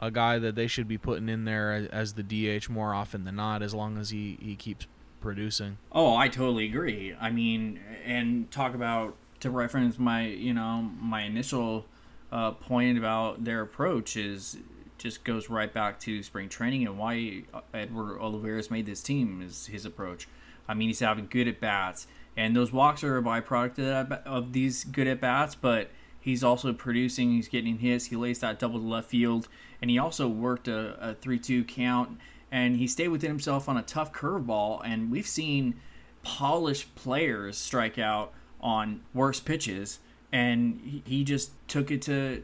a 0.00 0.10
guy 0.10 0.38
that 0.38 0.54
they 0.54 0.66
should 0.66 0.88
be 0.88 0.98
putting 0.98 1.28
in 1.28 1.44
there 1.44 1.88
as, 1.92 2.14
the 2.14 2.22
dh 2.22 2.68
more 2.68 2.94
often 2.94 3.24
than 3.24 3.36
not 3.36 3.62
as 3.62 3.74
long 3.74 3.98
as 3.98 4.10
he 4.10 4.38
he 4.40 4.56
keeps 4.56 4.86
producing 5.20 5.76
Oh, 5.92 6.16
I 6.16 6.28
totally 6.28 6.64
agree. 6.64 7.14
I 7.20 7.30
mean, 7.30 7.78
and 8.04 8.50
talk 8.50 8.74
about 8.74 9.14
to 9.40 9.50
reference 9.50 9.98
my, 9.98 10.26
you 10.26 10.54
know, 10.54 10.90
my 10.98 11.22
initial 11.22 11.86
uh, 12.32 12.52
point 12.52 12.96
about 12.98 13.44
their 13.44 13.60
approach 13.60 14.16
is 14.16 14.56
just 14.98 15.24
goes 15.24 15.48
right 15.48 15.72
back 15.72 15.98
to 16.00 16.22
spring 16.22 16.48
training 16.48 16.86
and 16.86 16.98
why 16.98 17.42
Edward 17.72 18.18
Olivares 18.20 18.70
made 18.70 18.86
this 18.86 19.02
team 19.02 19.42
is 19.42 19.66
his 19.66 19.86
approach. 19.86 20.28
I 20.68 20.74
mean, 20.74 20.88
he's 20.88 21.00
having 21.00 21.26
good 21.28 21.48
at 21.48 21.58
bats, 21.58 22.06
and 22.36 22.54
those 22.54 22.72
walks 22.72 23.02
are 23.02 23.16
a 23.16 23.22
byproduct 23.22 23.78
of, 23.78 24.08
that, 24.10 24.22
of 24.26 24.52
these 24.52 24.84
good 24.84 25.06
at 25.06 25.20
bats, 25.20 25.54
but 25.54 25.90
he's 26.20 26.44
also 26.44 26.72
producing. 26.72 27.32
He's 27.32 27.48
getting 27.48 27.78
hits. 27.78 28.06
He 28.06 28.16
lays 28.16 28.40
that 28.40 28.58
double 28.58 28.78
to 28.78 28.86
left 28.86 29.08
field, 29.08 29.48
and 29.80 29.90
he 29.90 29.98
also 29.98 30.28
worked 30.28 30.68
a, 30.68 31.10
a 31.10 31.14
three-two 31.14 31.64
count 31.64 32.18
and 32.50 32.76
he 32.76 32.86
stayed 32.86 33.08
within 33.08 33.30
himself 33.30 33.68
on 33.68 33.76
a 33.76 33.82
tough 33.82 34.12
curveball. 34.12 34.80
And 34.84 35.10
we've 35.10 35.26
seen 35.26 35.76
polished 36.22 36.94
players 36.94 37.56
strike 37.56 37.98
out 37.98 38.32
on 38.60 39.00
worse 39.14 39.40
pitches, 39.40 40.00
and 40.32 41.02
he 41.04 41.24
just 41.24 41.52
took 41.68 41.90
it 41.90 42.02
to 42.02 42.42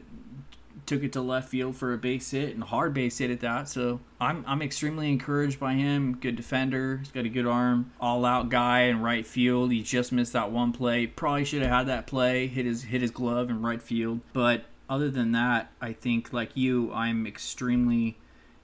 took 0.87 1.03
it 1.03 1.11
to 1.13 1.21
left 1.21 1.49
field 1.49 1.75
for 1.75 1.93
a 1.93 1.97
base 1.97 2.31
hit 2.31 2.55
and 2.55 2.63
hard 2.63 2.93
base 2.93 3.17
hit 3.17 3.29
at 3.29 3.41
that. 3.41 3.69
So 3.69 3.99
I'm 4.19 4.43
I'm 4.47 4.61
extremely 4.61 5.11
encouraged 5.11 5.59
by 5.59 5.73
him. 5.73 6.17
Good 6.19 6.35
defender. 6.35 6.97
He's 6.97 7.11
got 7.11 7.25
a 7.25 7.29
good 7.29 7.45
arm. 7.45 7.91
All 7.99 8.25
out 8.25 8.49
guy 8.49 8.83
in 8.83 9.01
right 9.01 9.27
field. 9.27 9.71
He 9.71 9.83
just 9.83 10.11
missed 10.11 10.33
that 10.33 10.51
one 10.51 10.71
play. 10.71 11.05
Probably 11.05 11.45
should 11.45 11.61
have 11.61 11.71
had 11.71 11.87
that 11.87 12.07
play. 12.07 12.47
Hit 12.47 12.65
his 12.65 12.83
hit 12.83 13.01
his 13.01 13.11
glove 13.11 13.49
in 13.49 13.61
right 13.61 13.81
field. 13.81 14.21
But 14.33 14.65
other 14.89 15.11
than 15.11 15.33
that, 15.33 15.71
I 15.81 15.93
think 15.93 16.33
like 16.33 16.55
you, 16.55 16.91
I'm 16.93 17.27
extremely 17.27 18.17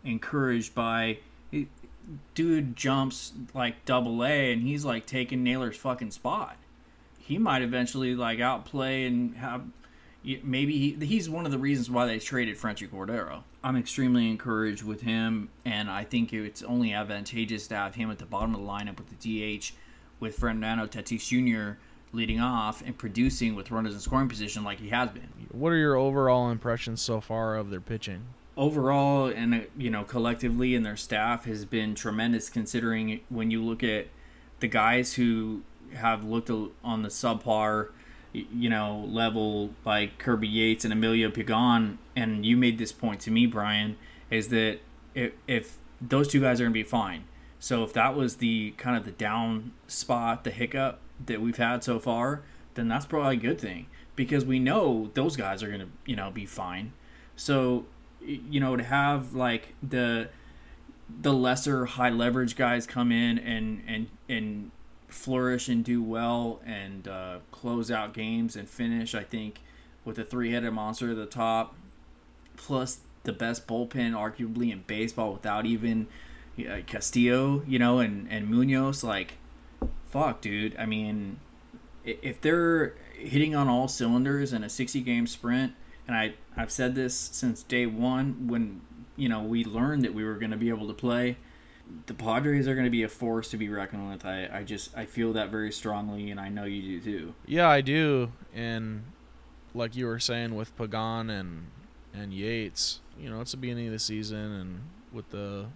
encouraged 0.03 0.73
by 0.73 1.19
dude 2.35 2.75
jumps 2.75 3.33
like 3.53 3.85
double 3.85 4.23
A 4.23 4.51
and 4.51 4.61
he's 4.61 4.83
like 4.83 5.05
taking 5.05 5.43
Naylor's 5.43 5.77
fucking 5.77 6.11
spot. 6.11 6.57
He 7.19 7.37
might 7.37 7.61
eventually 7.61 8.15
like 8.15 8.39
outplay 8.39 9.05
and 9.05 9.37
have 9.37 9.63
maybe 10.43 10.77
he, 10.77 11.05
he's 11.05 11.29
one 11.29 11.45
of 11.45 11.51
the 11.51 11.57
reasons 11.57 11.89
why 11.89 12.05
they 12.05 12.19
traded 12.19 12.57
Franchy 12.57 12.89
Cordero. 12.89 13.43
I'm 13.63 13.75
extremely 13.75 14.29
encouraged 14.29 14.83
with 14.83 15.01
him, 15.01 15.49
and 15.65 15.89
I 15.89 16.03
think 16.03 16.33
it's 16.33 16.63
only 16.63 16.93
advantageous 16.93 17.67
to 17.67 17.75
have 17.75 17.95
him 17.95 18.11
at 18.11 18.19
the 18.19 18.25
bottom 18.25 18.55
of 18.55 18.61
the 18.61 18.67
lineup 18.67 18.97
with 18.97 19.19
the 19.19 19.57
DH, 19.59 19.73
with 20.19 20.35
Fernando 20.35 20.87
Tatis 20.87 21.27
Jr. 21.27 21.77
leading 22.13 22.39
off 22.39 22.81
and 22.85 22.97
producing 22.97 23.55
with 23.55 23.71
runners 23.71 23.93
in 23.93 23.99
scoring 23.99 24.29
position 24.29 24.63
like 24.63 24.79
he 24.79 24.89
has 24.89 25.09
been. 25.09 25.29
What 25.51 25.69
are 25.69 25.77
your 25.77 25.95
overall 25.95 26.49
impressions 26.49 27.01
so 27.01 27.21
far 27.21 27.55
of 27.55 27.69
their 27.69 27.81
pitching? 27.81 28.25
Overall, 28.55 29.27
and 29.27 29.53
uh, 29.53 29.59
you 29.77 29.89
know, 29.89 30.03
collectively, 30.03 30.75
and 30.75 30.85
their 30.85 30.95
staff 30.95 31.45
has 31.45 31.65
been 31.65 31.95
tremendous. 31.95 32.49
Considering 32.49 33.21
when 33.29 33.49
you 33.49 33.63
look 33.63 33.83
at 33.83 34.07
the 34.59 34.67
guys 34.67 35.15
who 35.15 35.63
have 35.95 36.23
looked 36.23 36.51
on 36.83 37.01
the 37.01 37.09
subpar 37.09 37.89
you 38.33 38.69
know, 38.69 39.07
level 39.09 39.71
like 39.85 40.17
Kirby 40.17 40.47
Yates 40.47 40.83
and 40.83 40.91
Emilio 40.91 41.29
Pagan, 41.29 41.99
and 42.15 42.45
you 42.45 42.57
made 42.57 42.77
this 42.77 42.91
point 42.91 43.21
to 43.21 43.31
me, 43.31 43.45
Brian, 43.45 43.95
is 44.29 44.47
that 44.49 44.79
if, 45.13 45.33
if 45.47 45.77
those 46.01 46.27
two 46.27 46.41
guys 46.41 46.59
are 46.59 46.63
going 46.63 46.73
to 46.73 46.79
be 46.79 46.83
fine. 46.83 47.25
So 47.59 47.83
if 47.83 47.93
that 47.93 48.15
was 48.15 48.37
the 48.37 48.71
kind 48.77 48.97
of 48.97 49.05
the 49.05 49.11
down 49.11 49.71
spot, 49.87 50.43
the 50.43 50.51
hiccup 50.51 50.99
that 51.25 51.41
we've 51.41 51.57
had 51.57 51.83
so 51.83 51.99
far, 51.99 52.41
then 52.73 52.87
that's 52.87 53.05
probably 53.05 53.37
a 53.37 53.39
good 53.39 53.61
thing 53.61 53.87
because 54.15 54.43
we 54.43 54.59
know 54.59 55.11
those 55.13 55.35
guys 55.35 55.63
are 55.63 55.67
going 55.67 55.79
to, 55.79 55.87
you 56.05 56.15
know, 56.15 56.31
be 56.31 56.45
fine. 56.45 56.91
So, 57.35 57.85
you 58.19 58.59
know, 58.59 58.75
to 58.75 58.83
have 58.83 59.33
like 59.33 59.75
the 59.81 60.29
the 61.21 61.33
lesser 61.33 61.85
high 61.85 62.09
leverage 62.09 62.55
guys 62.55 62.87
come 62.87 63.11
in 63.11 63.37
and 63.37 63.83
and 63.87 64.07
and 64.27 64.71
flourish 65.13 65.69
and 65.69 65.83
do 65.83 66.01
well 66.03 66.61
and 66.65 67.07
uh, 67.07 67.37
close 67.51 67.91
out 67.91 68.13
games 68.13 68.55
and 68.55 68.67
finish. 68.67 69.15
I 69.15 69.23
think 69.23 69.61
with 70.03 70.19
a 70.19 70.23
three-headed 70.23 70.73
monster 70.73 71.11
at 71.11 71.15
the 71.15 71.25
top, 71.25 71.75
plus 72.57 72.99
the 73.23 73.31
best 73.31 73.67
bullpen 73.67 74.11
arguably 74.13 74.71
in 74.71 74.83
baseball 74.85 75.31
without 75.31 75.65
even 75.65 76.07
uh, 76.59 76.79
Castillo, 76.85 77.63
you 77.67 77.79
know, 77.79 77.99
and 77.99 78.27
and 78.29 78.49
Munoz. 78.49 79.03
Like, 79.03 79.35
fuck, 80.09 80.41
dude. 80.41 80.75
I 80.77 80.85
mean, 80.85 81.39
if 82.03 82.41
they're 82.41 82.95
hitting 83.15 83.55
on 83.55 83.67
all 83.67 83.87
cylinders 83.87 84.51
in 84.51 84.63
a 84.63 84.67
60-game 84.67 85.27
sprint, 85.27 85.73
and 86.07 86.15
I 86.17 86.33
I've 86.57 86.71
said 86.71 86.95
this 86.95 87.17
since 87.17 87.63
day 87.63 87.85
one 87.85 88.47
when 88.47 88.81
you 89.15 89.29
know 89.29 89.41
we 89.41 89.63
learned 89.63 90.03
that 90.03 90.13
we 90.13 90.23
were 90.23 90.35
going 90.35 90.51
to 90.51 90.57
be 90.57 90.69
able 90.69 90.87
to 90.87 90.93
play 90.93 91.37
the 92.05 92.13
Padres 92.13 92.67
are 92.67 92.73
going 92.73 92.85
to 92.85 92.91
be 92.91 93.03
a 93.03 93.09
force 93.09 93.49
to 93.49 93.57
be 93.57 93.69
reckoned 93.69 94.09
with. 94.09 94.25
I, 94.25 94.49
I 94.51 94.63
just 94.63 94.95
I 94.97 95.05
feel 95.05 95.33
that 95.33 95.49
very 95.49 95.71
strongly, 95.71 96.31
and 96.31 96.39
I 96.39 96.49
know 96.49 96.65
you 96.65 96.99
do 96.99 97.01
too. 97.01 97.33
Yeah, 97.45 97.67
I 97.67 97.81
do. 97.81 98.31
And 98.53 99.03
like 99.73 99.95
you 99.95 100.05
were 100.05 100.19
saying 100.19 100.55
with 100.55 100.75
Pagan 100.77 101.29
and 101.29 101.67
and 102.13 102.33
Yates, 102.33 102.99
you 103.19 103.29
know, 103.29 103.41
it's 103.41 103.51
the 103.51 103.57
beginning 103.57 103.87
of 103.87 103.93
the 103.93 103.99
season, 103.99 104.37
and 104.37 104.81
with 105.11 105.29
the 105.29 105.67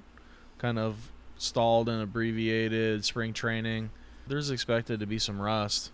kind 0.57 0.79
of 0.79 1.11
stalled 1.37 1.87
and 1.87 2.01
abbreviated 2.01 3.05
spring 3.05 3.33
training, 3.33 3.91
there's 4.27 4.49
expected 4.49 4.99
to 4.99 5.05
be 5.05 5.19
some 5.19 5.39
rust. 5.39 5.91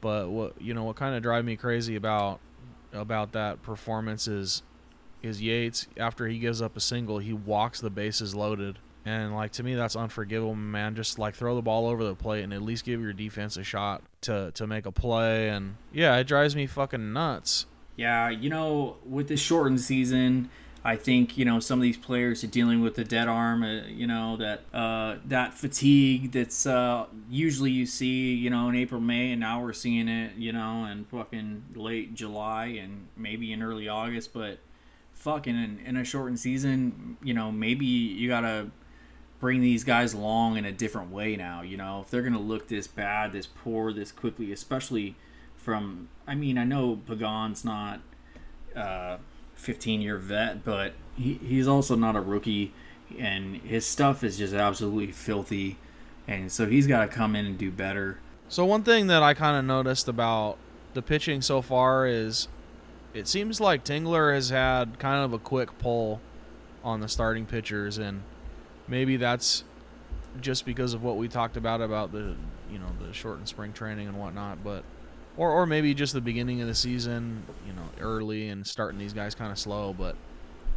But 0.00 0.28
what 0.30 0.60
you 0.60 0.74
know, 0.74 0.84
what 0.84 0.96
kind 0.96 1.14
of 1.14 1.22
drive 1.22 1.44
me 1.44 1.56
crazy 1.56 1.94
about 1.94 2.40
about 2.92 3.32
that 3.32 3.62
performance 3.62 4.26
is 4.26 4.62
is 5.22 5.42
Yates 5.42 5.86
after 5.98 6.26
he 6.26 6.38
gives 6.38 6.62
up 6.62 6.76
a 6.76 6.80
single, 6.80 7.18
he 7.18 7.32
walks 7.32 7.80
the 7.80 7.90
bases 7.90 8.34
loaded 8.34 8.78
and 9.04 9.34
like 9.34 9.52
to 9.52 9.62
me, 9.62 9.74
that's 9.74 9.96
unforgivable, 9.96 10.54
man. 10.54 10.94
Just 10.94 11.18
like 11.18 11.34
throw 11.34 11.54
the 11.54 11.62
ball 11.62 11.86
over 11.86 12.04
the 12.04 12.14
plate 12.14 12.42
and 12.42 12.52
at 12.52 12.62
least 12.62 12.84
give 12.84 13.00
your 13.00 13.12
defense 13.12 13.56
a 13.56 13.64
shot 13.64 14.02
to 14.22 14.50
to 14.54 14.66
make 14.66 14.86
a 14.86 14.92
play. 14.92 15.48
And 15.48 15.76
yeah, 15.92 16.16
it 16.16 16.26
drives 16.26 16.54
me 16.54 16.66
fucking 16.66 17.12
nuts. 17.12 17.66
Yeah, 17.96 18.30
you 18.30 18.50
know, 18.50 18.96
with 19.04 19.28
this 19.28 19.40
shortened 19.40 19.80
season, 19.80 20.50
I 20.84 20.96
think 20.96 21.36
you 21.36 21.44
know 21.44 21.60
some 21.60 21.78
of 21.78 21.82
these 21.82 21.96
players 21.96 22.42
are 22.44 22.48
dealing 22.48 22.80
with 22.80 22.94
the 22.94 23.04
dead 23.04 23.28
arm. 23.28 23.62
Uh, 23.62 23.86
you 23.86 24.06
know 24.06 24.36
that 24.36 24.62
uh, 24.72 25.16
that 25.26 25.54
fatigue 25.54 26.32
that's 26.32 26.66
uh, 26.66 27.06
usually 27.28 27.70
you 27.70 27.86
see 27.86 28.34
you 28.34 28.50
know 28.50 28.68
in 28.68 28.76
April, 28.76 29.00
May, 29.00 29.32
and 29.32 29.40
now 29.40 29.62
we're 29.62 29.72
seeing 29.72 30.08
it 30.08 30.36
you 30.36 30.52
know 30.52 30.86
in 30.86 31.04
fucking 31.06 31.64
late 31.74 32.14
July 32.14 32.66
and 32.66 33.08
maybe 33.16 33.52
in 33.52 33.62
early 33.62 33.88
August. 33.88 34.32
But 34.32 34.58
fucking 35.12 35.54
in, 35.54 35.80
in 35.84 35.96
a 35.96 36.04
shortened 36.04 36.40
season, 36.40 37.18
you 37.22 37.34
know 37.34 37.52
maybe 37.52 37.86
you 37.86 38.28
gotta 38.28 38.70
bring 39.40 39.62
these 39.62 39.84
guys 39.84 40.12
along 40.12 40.58
in 40.58 40.64
a 40.64 40.72
different 40.72 41.10
way 41.10 41.34
now. 41.34 41.62
You 41.62 41.76
know, 41.76 42.02
if 42.02 42.10
they're 42.10 42.22
going 42.22 42.34
to 42.34 42.38
look 42.38 42.68
this 42.68 42.86
bad, 42.86 43.32
this 43.32 43.46
poor, 43.46 43.92
this 43.92 44.12
quickly, 44.12 44.52
especially 44.52 45.16
from. 45.56 46.08
I 46.26 46.34
mean, 46.34 46.58
I 46.58 46.64
know 46.64 47.00
Pagan's 47.06 47.64
not 47.64 48.00
uh, 48.76 48.80
a 48.80 49.18
15 49.54 50.00
year 50.00 50.18
vet, 50.18 50.64
but 50.64 50.92
he, 51.16 51.34
he's 51.34 51.66
also 51.66 51.96
not 51.96 52.14
a 52.14 52.20
rookie, 52.20 52.72
and 53.18 53.56
his 53.56 53.86
stuff 53.86 54.22
is 54.22 54.38
just 54.38 54.54
absolutely 54.54 55.12
filthy. 55.12 55.78
And 56.28 56.52
so 56.52 56.66
he's 56.66 56.86
got 56.86 57.00
to 57.00 57.08
come 57.08 57.34
in 57.34 57.46
and 57.46 57.58
do 57.58 57.70
better. 57.70 58.18
So, 58.48 58.64
one 58.64 58.82
thing 58.82 59.06
that 59.08 59.22
I 59.22 59.34
kind 59.34 59.56
of 59.56 59.64
noticed 59.64 60.06
about 60.06 60.58
the 60.94 61.02
pitching 61.02 61.40
so 61.40 61.62
far 61.62 62.06
is 62.06 62.48
it 63.14 63.26
seems 63.26 63.60
like 63.60 63.84
Tingler 63.84 64.34
has 64.34 64.50
had 64.50 64.98
kind 64.98 65.24
of 65.24 65.32
a 65.32 65.38
quick 65.38 65.76
pull 65.78 66.20
on 66.84 67.00
the 67.00 67.08
starting 67.08 67.46
pitchers 67.46 67.98
and 67.98 68.22
maybe 68.90 69.16
that's 69.16 69.64
just 70.40 70.66
because 70.66 70.92
of 70.92 71.02
what 71.02 71.16
we 71.16 71.28
talked 71.28 71.56
about 71.56 71.80
about 71.80 72.12
the 72.12 72.36
you 72.70 72.78
know 72.78 72.88
the 73.00 73.12
shortened 73.12 73.48
spring 73.48 73.72
training 73.72 74.08
and 74.08 74.18
whatnot, 74.18 74.62
but 74.62 74.84
or 75.36 75.50
or 75.50 75.66
maybe 75.66 75.94
just 75.94 76.12
the 76.12 76.20
beginning 76.20 76.60
of 76.60 76.68
the 76.68 76.74
season, 76.74 77.44
you 77.66 77.72
know, 77.72 77.88
early 78.00 78.48
and 78.48 78.66
starting 78.66 78.98
these 78.98 79.12
guys 79.12 79.34
kind 79.34 79.50
of 79.50 79.58
slow. 79.58 79.94
But 79.96 80.16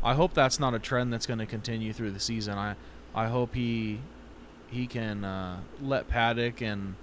I 0.03 0.13
hope 0.13 0.33
that's 0.33 0.59
not 0.59 0.73
a 0.73 0.79
trend 0.79 1.11
that's 1.11 1.25
going 1.25 1.39
to 1.39 1.45
continue 1.45 1.91
through 1.91 2.11
the 2.11 2.19
season. 2.19 2.57
I 2.57 2.75
I 3.13 3.27
hope 3.27 3.55
he 3.55 3.99
he 4.69 4.87
can 4.87 5.23
uh, 5.23 5.59
let 5.81 6.09
Paddack 6.09 6.61
and 6.61 6.95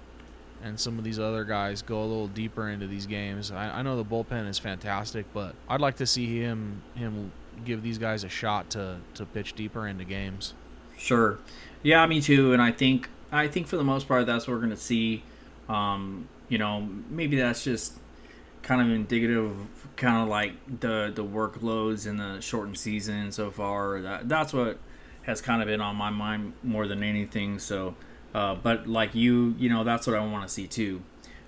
and 0.63 0.79
some 0.79 0.97
of 0.97 1.03
these 1.03 1.19
other 1.19 1.43
guys 1.43 1.81
go 1.81 2.01
a 2.01 2.05
little 2.05 2.27
deeper 2.27 2.69
into 2.69 2.85
these 2.85 3.07
games. 3.07 3.51
I, 3.51 3.79
I 3.79 3.81
know 3.81 3.97
the 3.97 4.05
bullpen 4.05 4.47
is 4.47 4.59
fantastic, 4.59 5.25
but 5.33 5.55
I'd 5.67 5.81
like 5.81 5.97
to 5.97 6.05
see 6.05 6.39
him 6.39 6.81
him 6.95 7.31
give 7.65 7.83
these 7.83 7.97
guys 7.97 8.23
a 8.23 8.29
shot 8.29 8.69
to 8.71 8.97
to 9.15 9.25
pitch 9.25 9.53
deeper 9.53 9.87
into 9.87 10.03
games. 10.03 10.53
Sure. 11.01 11.39
Yeah, 11.81 12.05
me 12.05 12.21
too. 12.21 12.53
And 12.53 12.61
I 12.61 12.71
think 12.71 13.09
I 13.31 13.47
think 13.47 13.67
for 13.67 13.77
the 13.77 13.83
most 13.83 14.07
part 14.07 14.25
that's 14.27 14.47
what 14.47 14.53
we're 14.53 14.61
gonna 14.61 14.77
see. 14.77 15.23
Um, 15.67 16.27
you 16.47 16.57
know, 16.57 16.87
maybe 17.09 17.37
that's 17.37 17.63
just 17.63 17.97
kind 18.61 18.81
of 18.81 18.89
indicative 18.95 19.45
of 19.45 19.95
kind 19.95 20.21
of 20.21 20.27
like 20.27 20.53
the 20.79 21.11
the 21.13 21.23
workloads 21.23 22.05
in 22.05 22.17
the 22.17 22.39
shortened 22.39 22.77
season 22.77 23.31
so 23.31 23.49
far. 23.49 23.99
That 24.01 24.29
that's 24.29 24.53
what 24.53 24.77
has 25.23 25.41
kind 25.41 25.61
of 25.61 25.67
been 25.67 25.81
on 25.81 25.95
my 25.95 26.11
mind 26.11 26.53
more 26.61 26.87
than 26.87 27.03
anything. 27.03 27.57
So, 27.57 27.95
uh, 28.35 28.55
but 28.55 28.87
like 28.87 29.15
you, 29.15 29.55
you 29.57 29.69
know, 29.69 29.83
that's 29.83 30.05
what 30.05 30.15
I 30.15 30.25
want 30.25 30.47
to 30.47 30.53
see 30.53 30.67
too. 30.67 31.01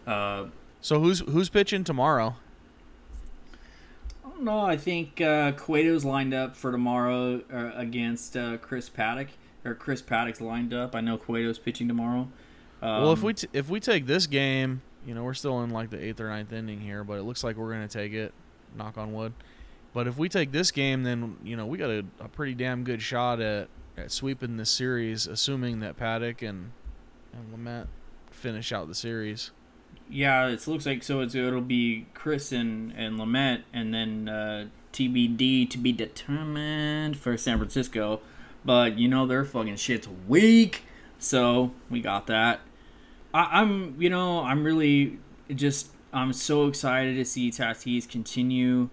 Uh, 0.07 0.45
so 0.81 0.99
who's 0.99 1.19
who's 1.19 1.49
pitching 1.49 1.83
tomorrow? 1.83 2.35
I 4.25 4.29
don't 4.29 4.43
know. 4.43 4.61
I 4.61 4.77
think 4.77 5.21
uh, 5.21 5.51
Cueto's 5.51 6.03
lined 6.03 6.33
up 6.33 6.55
for 6.55 6.71
tomorrow 6.71 7.41
uh, 7.53 7.71
against 7.75 8.35
uh, 8.35 8.57
Chris 8.57 8.89
Paddack 8.89 9.27
or 9.65 9.73
Chris 9.73 10.01
Paddack's 10.01 10.41
lined 10.41 10.73
up. 10.73 10.95
I 10.95 11.01
know 11.01 11.17
Cueto's 11.17 11.59
pitching 11.59 11.87
tomorrow. 11.87 12.29
Um, 12.81 13.01
well, 13.01 13.13
if 13.13 13.23
we 13.23 13.33
t- 13.33 13.47
if 13.53 13.69
we 13.69 13.79
take 13.79 14.05
this 14.05 14.27
game, 14.27 14.81
you 15.05 15.13
know, 15.13 15.23
we're 15.23 15.33
still 15.33 15.61
in 15.63 15.69
like 15.69 15.89
the 15.89 16.03
eighth 16.03 16.19
or 16.19 16.29
ninth 16.29 16.51
inning 16.51 16.81
here, 16.81 17.03
but 17.03 17.17
it 17.17 17.23
looks 17.23 17.43
like 17.43 17.55
we're 17.55 17.71
gonna 17.71 17.87
take 17.87 18.13
it. 18.13 18.33
Knock 18.75 18.97
on 18.97 19.13
wood. 19.13 19.33
But 19.93 20.07
if 20.07 20.17
we 20.17 20.27
take 20.27 20.51
this 20.51 20.71
game, 20.71 21.03
then 21.03 21.37
you 21.43 21.55
know 21.55 21.65
we 21.65 21.77
got 21.77 21.89
a, 21.89 22.05
a 22.19 22.27
pretty 22.27 22.55
damn 22.55 22.83
good 22.83 23.01
shot 23.01 23.39
at, 23.39 23.69
at 23.97 24.11
sweeping 24.11 24.57
this 24.57 24.69
series, 24.69 25.27
assuming 25.27 25.79
that 25.81 25.97
Paddack 25.97 26.47
and 26.47 26.71
and 27.31 27.53
Lamet 27.53 27.87
finish 28.31 28.71
out 28.71 28.87
the 28.87 28.95
series. 28.95 29.51
Yeah, 30.09 30.47
it 30.47 30.67
looks 30.67 30.85
like 30.85 31.03
so. 31.03 31.21
It's, 31.21 31.35
it'll 31.35 31.61
be 31.61 32.07
Chris 32.13 32.51
and 32.51 32.91
and 32.97 33.17
Lamet, 33.19 33.61
and 33.71 33.93
then 33.93 34.27
uh, 34.27 34.67
TBD 34.91 35.69
to 35.69 35.77
be 35.77 35.91
determined 35.91 37.17
for 37.17 37.37
San 37.37 37.57
Francisco. 37.57 38.21
But 38.65 38.97
you 38.97 39.07
know 39.07 39.25
their 39.25 39.45
fucking 39.45 39.75
shit's 39.75 40.07
weak. 40.27 40.83
So 41.19 41.71
we 41.89 42.01
got 42.01 42.27
that. 42.27 42.61
I, 43.33 43.61
I'm, 43.61 44.01
you 44.01 44.09
know, 44.09 44.41
I'm 44.41 44.63
really 44.63 45.19
just, 45.53 45.89
I'm 46.11 46.33
so 46.33 46.67
excited 46.67 47.15
to 47.15 47.25
see 47.25 47.49
Tatis 47.49 48.07
continue 48.07 48.89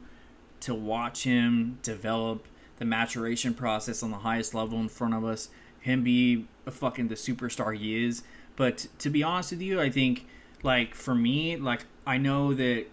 to 0.60 0.74
watch 0.74 1.24
him 1.24 1.78
develop 1.82 2.46
the 2.78 2.84
maturation 2.84 3.54
process 3.54 4.02
on 4.02 4.10
the 4.10 4.18
highest 4.18 4.54
level 4.54 4.78
in 4.78 4.88
front 4.88 5.14
of 5.14 5.24
us. 5.24 5.50
Him 5.80 6.04
be 6.04 6.46
a 6.66 6.70
fucking 6.70 7.08
the 7.08 7.14
superstar 7.14 7.76
he 7.76 8.04
is. 8.04 8.22
But 8.56 8.86
to 8.98 9.10
be 9.10 9.22
honest 9.22 9.52
with 9.52 9.62
you, 9.62 9.80
I 9.80 9.90
think 9.90 10.26
like 10.62 10.94
for 10.94 11.14
me, 11.14 11.56
like 11.56 11.86
I 12.06 12.18
know 12.18 12.52
that 12.54 12.86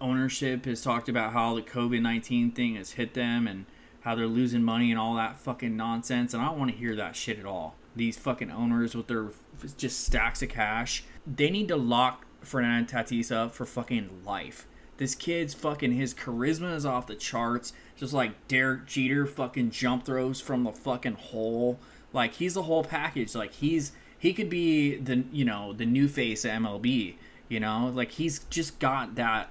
ownership 0.00 0.64
has 0.64 0.82
talked 0.82 1.08
about 1.08 1.32
how 1.32 1.54
the 1.54 1.62
COVID 1.62 2.00
nineteen 2.00 2.50
thing 2.50 2.76
has 2.76 2.92
hit 2.92 3.12
them 3.12 3.46
and 3.46 3.66
how 4.00 4.14
they're 4.14 4.26
losing 4.26 4.62
money 4.62 4.90
and 4.90 4.98
all 4.98 5.14
that 5.14 5.38
fucking 5.38 5.76
nonsense, 5.76 6.34
and 6.34 6.42
I 6.42 6.46
don't 6.46 6.58
want 6.58 6.70
to 6.70 6.76
hear 6.76 6.96
that 6.96 7.16
shit 7.16 7.38
at 7.38 7.46
all. 7.46 7.76
These 7.94 8.16
fucking 8.16 8.50
owners 8.50 8.94
with 8.94 9.08
their 9.08 9.30
just 9.76 10.04
stacks 10.04 10.42
of 10.42 10.48
cash, 10.48 11.04
they 11.26 11.50
need 11.50 11.68
to 11.68 11.76
lock 11.76 12.26
Fernando 12.42 12.90
Tatis 12.90 13.34
up 13.34 13.54
for 13.54 13.66
fucking 13.66 14.22
life. 14.24 14.66
This 14.96 15.14
kid's 15.14 15.54
fucking 15.54 15.92
his 15.92 16.12
charisma 16.12 16.74
is 16.74 16.84
off 16.84 17.06
the 17.06 17.14
charts, 17.14 17.72
just 17.96 18.12
like 18.12 18.48
Derek 18.48 18.86
Jeter 18.86 19.26
fucking 19.26 19.70
jump 19.70 20.04
throws 20.04 20.40
from 20.40 20.64
the 20.64 20.72
fucking 20.72 21.14
hole. 21.14 21.78
Like 22.12 22.34
he's 22.34 22.54
the 22.54 22.64
whole 22.64 22.84
package. 22.84 23.34
Like 23.34 23.54
he's 23.54 23.92
he 24.18 24.34
could 24.34 24.50
be 24.50 24.96
the 24.96 25.24
you 25.32 25.46
know 25.46 25.72
the 25.72 25.86
new 25.86 26.06
face 26.06 26.44
of 26.44 26.50
MLB. 26.50 27.14
You 27.48 27.60
know, 27.60 27.90
like 27.94 28.12
he's 28.12 28.40
just 28.50 28.78
got 28.78 29.14
that 29.14 29.50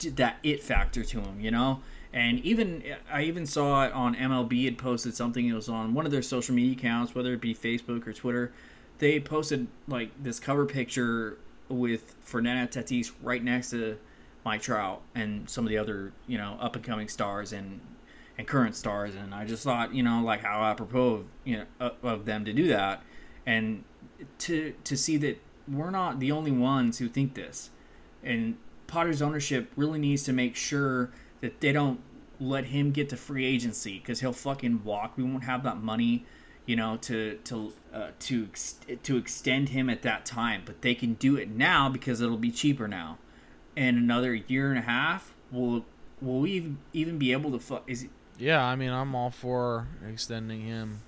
that 0.00 0.36
it 0.42 0.62
factor 0.62 1.02
to 1.02 1.20
him. 1.20 1.40
You 1.40 1.50
know, 1.50 1.80
and 2.12 2.40
even 2.40 2.82
I 3.10 3.22
even 3.22 3.46
saw 3.46 3.84
it 3.84 3.92
on 3.92 4.16
MLB 4.16 4.64
had 4.64 4.78
posted 4.78 5.14
something. 5.14 5.46
It 5.46 5.52
was 5.52 5.68
on 5.68 5.94
one 5.94 6.06
of 6.06 6.12
their 6.12 6.22
social 6.22 6.54
media 6.54 6.72
accounts, 6.72 7.14
whether 7.14 7.32
it 7.32 7.40
be 7.40 7.54
Facebook 7.54 8.06
or 8.06 8.12
Twitter. 8.12 8.52
They 8.98 9.20
posted 9.20 9.68
like 9.86 10.10
this 10.22 10.40
cover 10.40 10.66
picture 10.66 11.38
with 11.68 12.16
Fernando 12.20 12.80
Tatis 12.80 13.12
right 13.22 13.42
next 13.42 13.70
to 13.70 13.96
Mike 14.44 14.62
Trout 14.62 15.02
and 15.14 15.48
some 15.48 15.64
of 15.64 15.70
the 15.70 15.78
other 15.78 16.12
you 16.26 16.36
know 16.36 16.56
up 16.60 16.74
and 16.74 16.84
coming 16.84 17.08
stars 17.08 17.52
and 17.52 17.80
and 18.36 18.46
current 18.46 18.74
stars. 18.74 19.14
And 19.14 19.32
I 19.32 19.44
just 19.44 19.62
thought 19.62 19.94
you 19.94 20.02
know 20.02 20.22
like 20.22 20.40
how 20.40 20.64
apropos 20.64 21.14
of 21.14 21.24
you 21.44 21.58
know 21.58 21.92
of 22.02 22.24
them 22.24 22.44
to 22.44 22.52
do 22.52 22.66
that 22.68 23.02
and 23.46 23.84
to 24.38 24.74
to 24.84 24.96
see 24.96 25.16
that 25.18 25.40
we're 25.68 25.90
not 25.90 26.18
the 26.18 26.32
only 26.32 26.50
ones 26.50 26.98
who 26.98 27.08
think 27.08 27.34
this. 27.34 27.70
And 28.24 28.56
Padres 28.86 29.22
ownership 29.22 29.70
really 29.76 30.00
needs 30.00 30.24
to 30.24 30.32
make 30.32 30.56
sure 30.56 31.10
that 31.40 31.60
they 31.60 31.72
don't 31.72 32.00
let 32.38 32.66
him 32.66 32.90
get 32.90 33.08
to 33.10 33.16
free 33.16 33.44
agency 33.44 33.98
because 33.98 34.20
he'll 34.20 34.32
fucking 34.32 34.82
walk. 34.84 35.16
We 35.16 35.24
won't 35.24 35.44
have 35.44 35.62
that 35.64 35.82
money, 35.82 36.24
you 36.66 36.76
know, 36.76 36.96
to 37.02 37.38
to 37.44 37.72
uh, 37.92 38.08
to 38.20 38.48
to 39.02 39.16
extend 39.16 39.70
him 39.70 39.90
at 39.90 40.02
that 40.02 40.24
time. 40.24 40.62
But 40.64 40.82
they 40.82 40.94
can 40.94 41.14
do 41.14 41.36
it 41.36 41.50
now 41.50 41.88
because 41.88 42.20
it'll 42.20 42.36
be 42.38 42.50
cheaper 42.50 42.88
now. 42.88 43.18
In 43.76 43.96
another 43.96 44.34
year 44.34 44.70
and 44.70 44.78
a 44.78 44.82
half, 44.82 45.34
will 45.50 45.84
will 46.20 46.40
we 46.40 46.74
even 46.92 47.18
be 47.18 47.32
able 47.32 47.52
to 47.52 47.58
fuck? 47.58 47.84
Is 47.86 48.04
it, 48.04 48.10
yeah, 48.38 48.64
I 48.64 48.74
mean, 48.76 48.90
I'm 48.90 49.14
all 49.14 49.30
for 49.30 49.86
extending 50.08 50.62
him, 50.62 51.02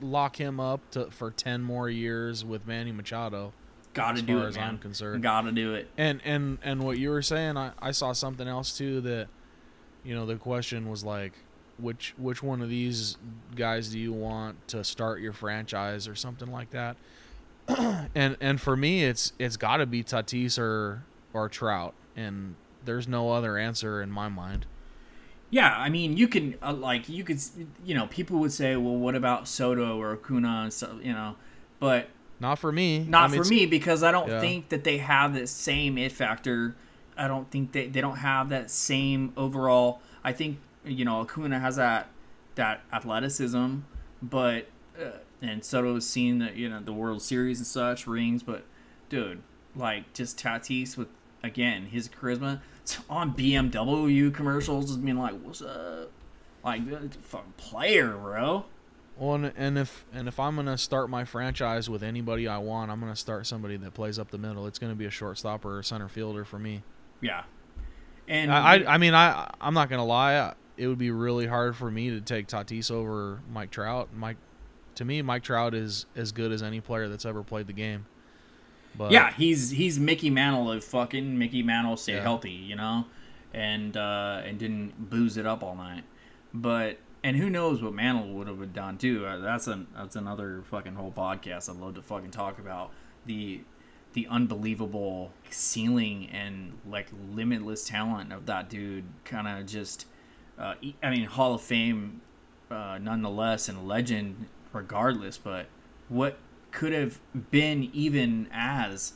lock 0.00 0.36
him 0.40 0.60
up 0.60 0.88
to 0.92 1.10
for 1.10 1.30
ten 1.30 1.62
more 1.62 1.90
years 1.90 2.44
with 2.44 2.66
Manny 2.66 2.92
Machado. 2.92 3.52
Got 3.92 4.16
to 4.16 4.22
do 4.22 4.42
it, 4.42 4.54
man. 4.54 4.68
I'm 4.68 4.78
concerned. 4.78 5.22
Got 5.22 5.42
to 5.42 5.52
do 5.52 5.74
it. 5.74 5.88
And 5.98 6.20
and 6.24 6.58
and 6.62 6.84
what 6.84 6.98
you 6.98 7.10
were 7.10 7.22
saying, 7.22 7.56
I 7.56 7.72
I 7.80 7.90
saw 7.90 8.12
something 8.12 8.46
else 8.46 8.76
too 8.76 9.00
that 9.00 9.28
you 10.04 10.14
know 10.14 10.26
the 10.26 10.36
question 10.36 10.88
was 10.88 11.04
like 11.04 11.32
which 11.78 12.14
which 12.18 12.42
one 12.42 12.60
of 12.60 12.68
these 12.68 13.16
guys 13.56 13.88
do 13.88 13.98
you 13.98 14.12
want 14.12 14.56
to 14.68 14.84
start 14.84 15.20
your 15.20 15.32
franchise 15.32 16.06
or 16.06 16.14
something 16.14 16.50
like 16.50 16.70
that? 16.70 16.96
And 18.14 18.36
and 18.40 18.60
for 18.60 18.76
me 18.76 19.04
it's 19.04 19.32
it's 19.38 19.56
got 19.56 19.78
to 19.78 19.86
be 19.86 20.02
Tatis 20.02 20.58
or 20.58 21.04
or 21.32 21.48
Trout 21.48 21.94
and 22.16 22.56
there's 22.84 23.06
no 23.06 23.30
other 23.30 23.56
answer 23.56 24.02
in 24.02 24.10
my 24.10 24.28
mind. 24.28 24.66
Yeah 25.50 25.74
i 25.76 25.88
mean 25.88 26.16
you 26.16 26.28
can 26.28 26.56
uh, 26.62 26.72
like 26.72 27.08
you 27.08 27.24
could 27.24 27.40
you 27.84 27.94
know 27.94 28.06
people 28.06 28.38
would 28.38 28.52
say 28.52 28.76
well 28.76 28.96
what 28.96 29.14
about 29.14 29.48
Soto 29.48 30.00
or 30.00 30.12
Acuna 30.12 30.70
so 30.70 30.98
you 31.02 31.12
know 31.12 31.36
but 31.78 32.08
not 32.40 32.58
for 32.58 32.72
me. 32.72 33.00
Not 33.00 33.28
I 33.28 33.32
mean, 33.32 33.42
for 33.42 33.48
me 33.48 33.66
because 33.66 34.02
i 34.02 34.10
don't 34.10 34.28
yeah. 34.28 34.40
think 34.40 34.70
that 34.70 34.84
they 34.84 34.98
have 34.98 35.34
the 35.34 35.46
same 35.46 35.98
it 35.98 36.12
factor 36.12 36.74
I 37.20 37.28
don't 37.28 37.50
think 37.50 37.72
they, 37.72 37.86
they 37.86 38.00
don't 38.00 38.16
have 38.16 38.48
that 38.48 38.70
same 38.70 39.34
overall. 39.36 40.00
I 40.24 40.32
think 40.32 40.58
you 40.86 41.04
know 41.04 41.20
Acuna 41.20 41.60
has 41.60 41.76
that 41.76 42.08
that 42.54 42.80
athleticism, 42.90 43.80
but 44.22 44.66
uh, 44.98 45.18
and 45.42 45.62
Soto's 45.62 46.08
seen 46.08 46.38
the 46.38 46.50
you 46.56 46.70
know 46.70 46.80
the 46.80 46.94
World 46.94 47.20
Series 47.20 47.58
and 47.58 47.66
such 47.66 48.06
rings, 48.06 48.42
but 48.42 48.64
dude, 49.10 49.42
like 49.76 50.10
just 50.14 50.38
Tatis 50.38 50.96
with 50.96 51.08
again 51.42 51.86
his 51.86 52.08
charisma 52.08 52.62
on 53.10 53.34
BMW 53.34 54.32
commercials, 54.32 54.86
just 54.86 55.04
being 55.04 55.18
like, 55.18 55.38
"What's 55.42 55.60
up?" 55.60 56.10
Like, 56.64 56.82
fucking 57.22 57.52
player, 57.58 58.16
bro. 58.16 58.64
Well, 59.18 59.34
and, 59.34 59.52
and 59.56 59.78
if 59.78 60.06
and 60.14 60.26
if 60.26 60.40
I'm 60.40 60.56
gonna 60.56 60.78
start 60.78 61.10
my 61.10 61.26
franchise 61.26 61.90
with 61.90 62.02
anybody 62.02 62.48
I 62.48 62.56
want, 62.56 62.90
I'm 62.90 62.98
gonna 62.98 63.14
start 63.14 63.46
somebody 63.46 63.76
that 63.76 63.92
plays 63.92 64.18
up 64.18 64.30
the 64.30 64.38
middle. 64.38 64.66
It's 64.66 64.78
gonna 64.78 64.94
be 64.94 65.04
a 65.04 65.10
shortstop 65.10 65.66
or 65.66 65.80
a 65.80 65.84
center 65.84 66.08
fielder 66.08 66.46
for 66.46 66.58
me. 66.58 66.82
Yeah. 67.20 67.44
And 68.28 68.52
I, 68.52 68.76
I, 68.76 68.94
I 68.94 68.98
mean, 68.98 69.14
I, 69.14 69.52
I'm 69.60 69.74
not 69.74 69.90
gonna 69.90 70.04
lie. 70.04 70.54
It 70.76 70.86
would 70.86 70.98
be 70.98 71.10
really 71.10 71.46
hard 71.46 71.76
for 71.76 71.90
me 71.90 72.10
to 72.10 72.20
take 72.20 72.46
Tatis 72.46 72.90
over 72.90 73.40
Mike 73.52 73.70
Trout. 73.70 74.10
Mike, 74.14 74.36
to 74.94 75.04
me, 75.04 75.20
Mike 75.20 75.42
Trout 75.42 75.74
is 75.74 76.06
as 76.16 76.32
good 76.32 76.52
as 76.52 76.62
any 76.62 76.80
player 76.80 77.08
that's 77.08 77.26
ever 77.26 77.42
played 77.42 77.66
the 77.66 77.72
game. 77.72 78.06
But 78.96 79.10
yeah, 79.12 79.32
he's 79.32 79.70
he's 79.70 79.98
Mickey 79.98 80.30
Mantle 80.30 80.70
of 80.72 80.84
fucking 80.84 81.38
Mickey 81.38 81.62
Mantle 81.62 81.96
stay 81.96 82.14
yeah. 82.14 82.22
healthy, 82.22 82.50
you 82.50 82.76
know, 82.76 83.06
and 83.52 83.96
uh, 83.96 84.42
and 84.44 84.58
didn't 84.58 85.10
booze 85.10 85.36
it 85.36 85.46
up 85.46 85.62
all 85.62 85.74
night. 85.74 86.04
But 86.52 86.98
and 87.22 87.36
who 87.36 87.50
knows 87.50 87.82
what 87.82 87.92
Mantle 87.92 88.32
would 88.34 88.48
have 88.48 88.72
done 88.72 88.98
too. 88.98 89.26
Uh, 89.26 89.38
that's 89.38 89.66
an 89.66 89.86
that's 89.94 90.16
another 90.16 90.62
fucking 90.70 90.94
whole 90.94 91.12
podcast 91.12 91.68
I'd 91.68 91.76
love 91.76 91.94
to 91.94 92.02
fucking 92.02 92.30
talk 92.30 92.58
about 92.58 92.90
the 93.26 93.60
the 94.12 94.26
unbelievable 94.28 95.32
ceiling 95.50 96.28
and 96.32 96.72
like 96.88 97.08
limitless 97.32 97.84
talent 97.84 98.32
of 98.32 98.46
that 98.46 98.68
dude 98.68 99.04
kind 99.24 99.46
of 99.46 99.66
just 99.66 100.06
uh, 100.58 100.74
i 101.02 101.10
mean 101.10 101.24
hall 101.24 101.54
of 101.54 101.60
fame 101.60 102.20
uh, 102.70 102.98
nonetheless 103.00 103.68
and 103.68 103.86
legend 103.86 104.46
regardless 104.72 105.36
but 105.36 105.66
what 106.08 106.38
could 106.70 106.92
have 106.92 107.18
been 107.50 107.90
even 107.92 108.48
as 108.52 109.14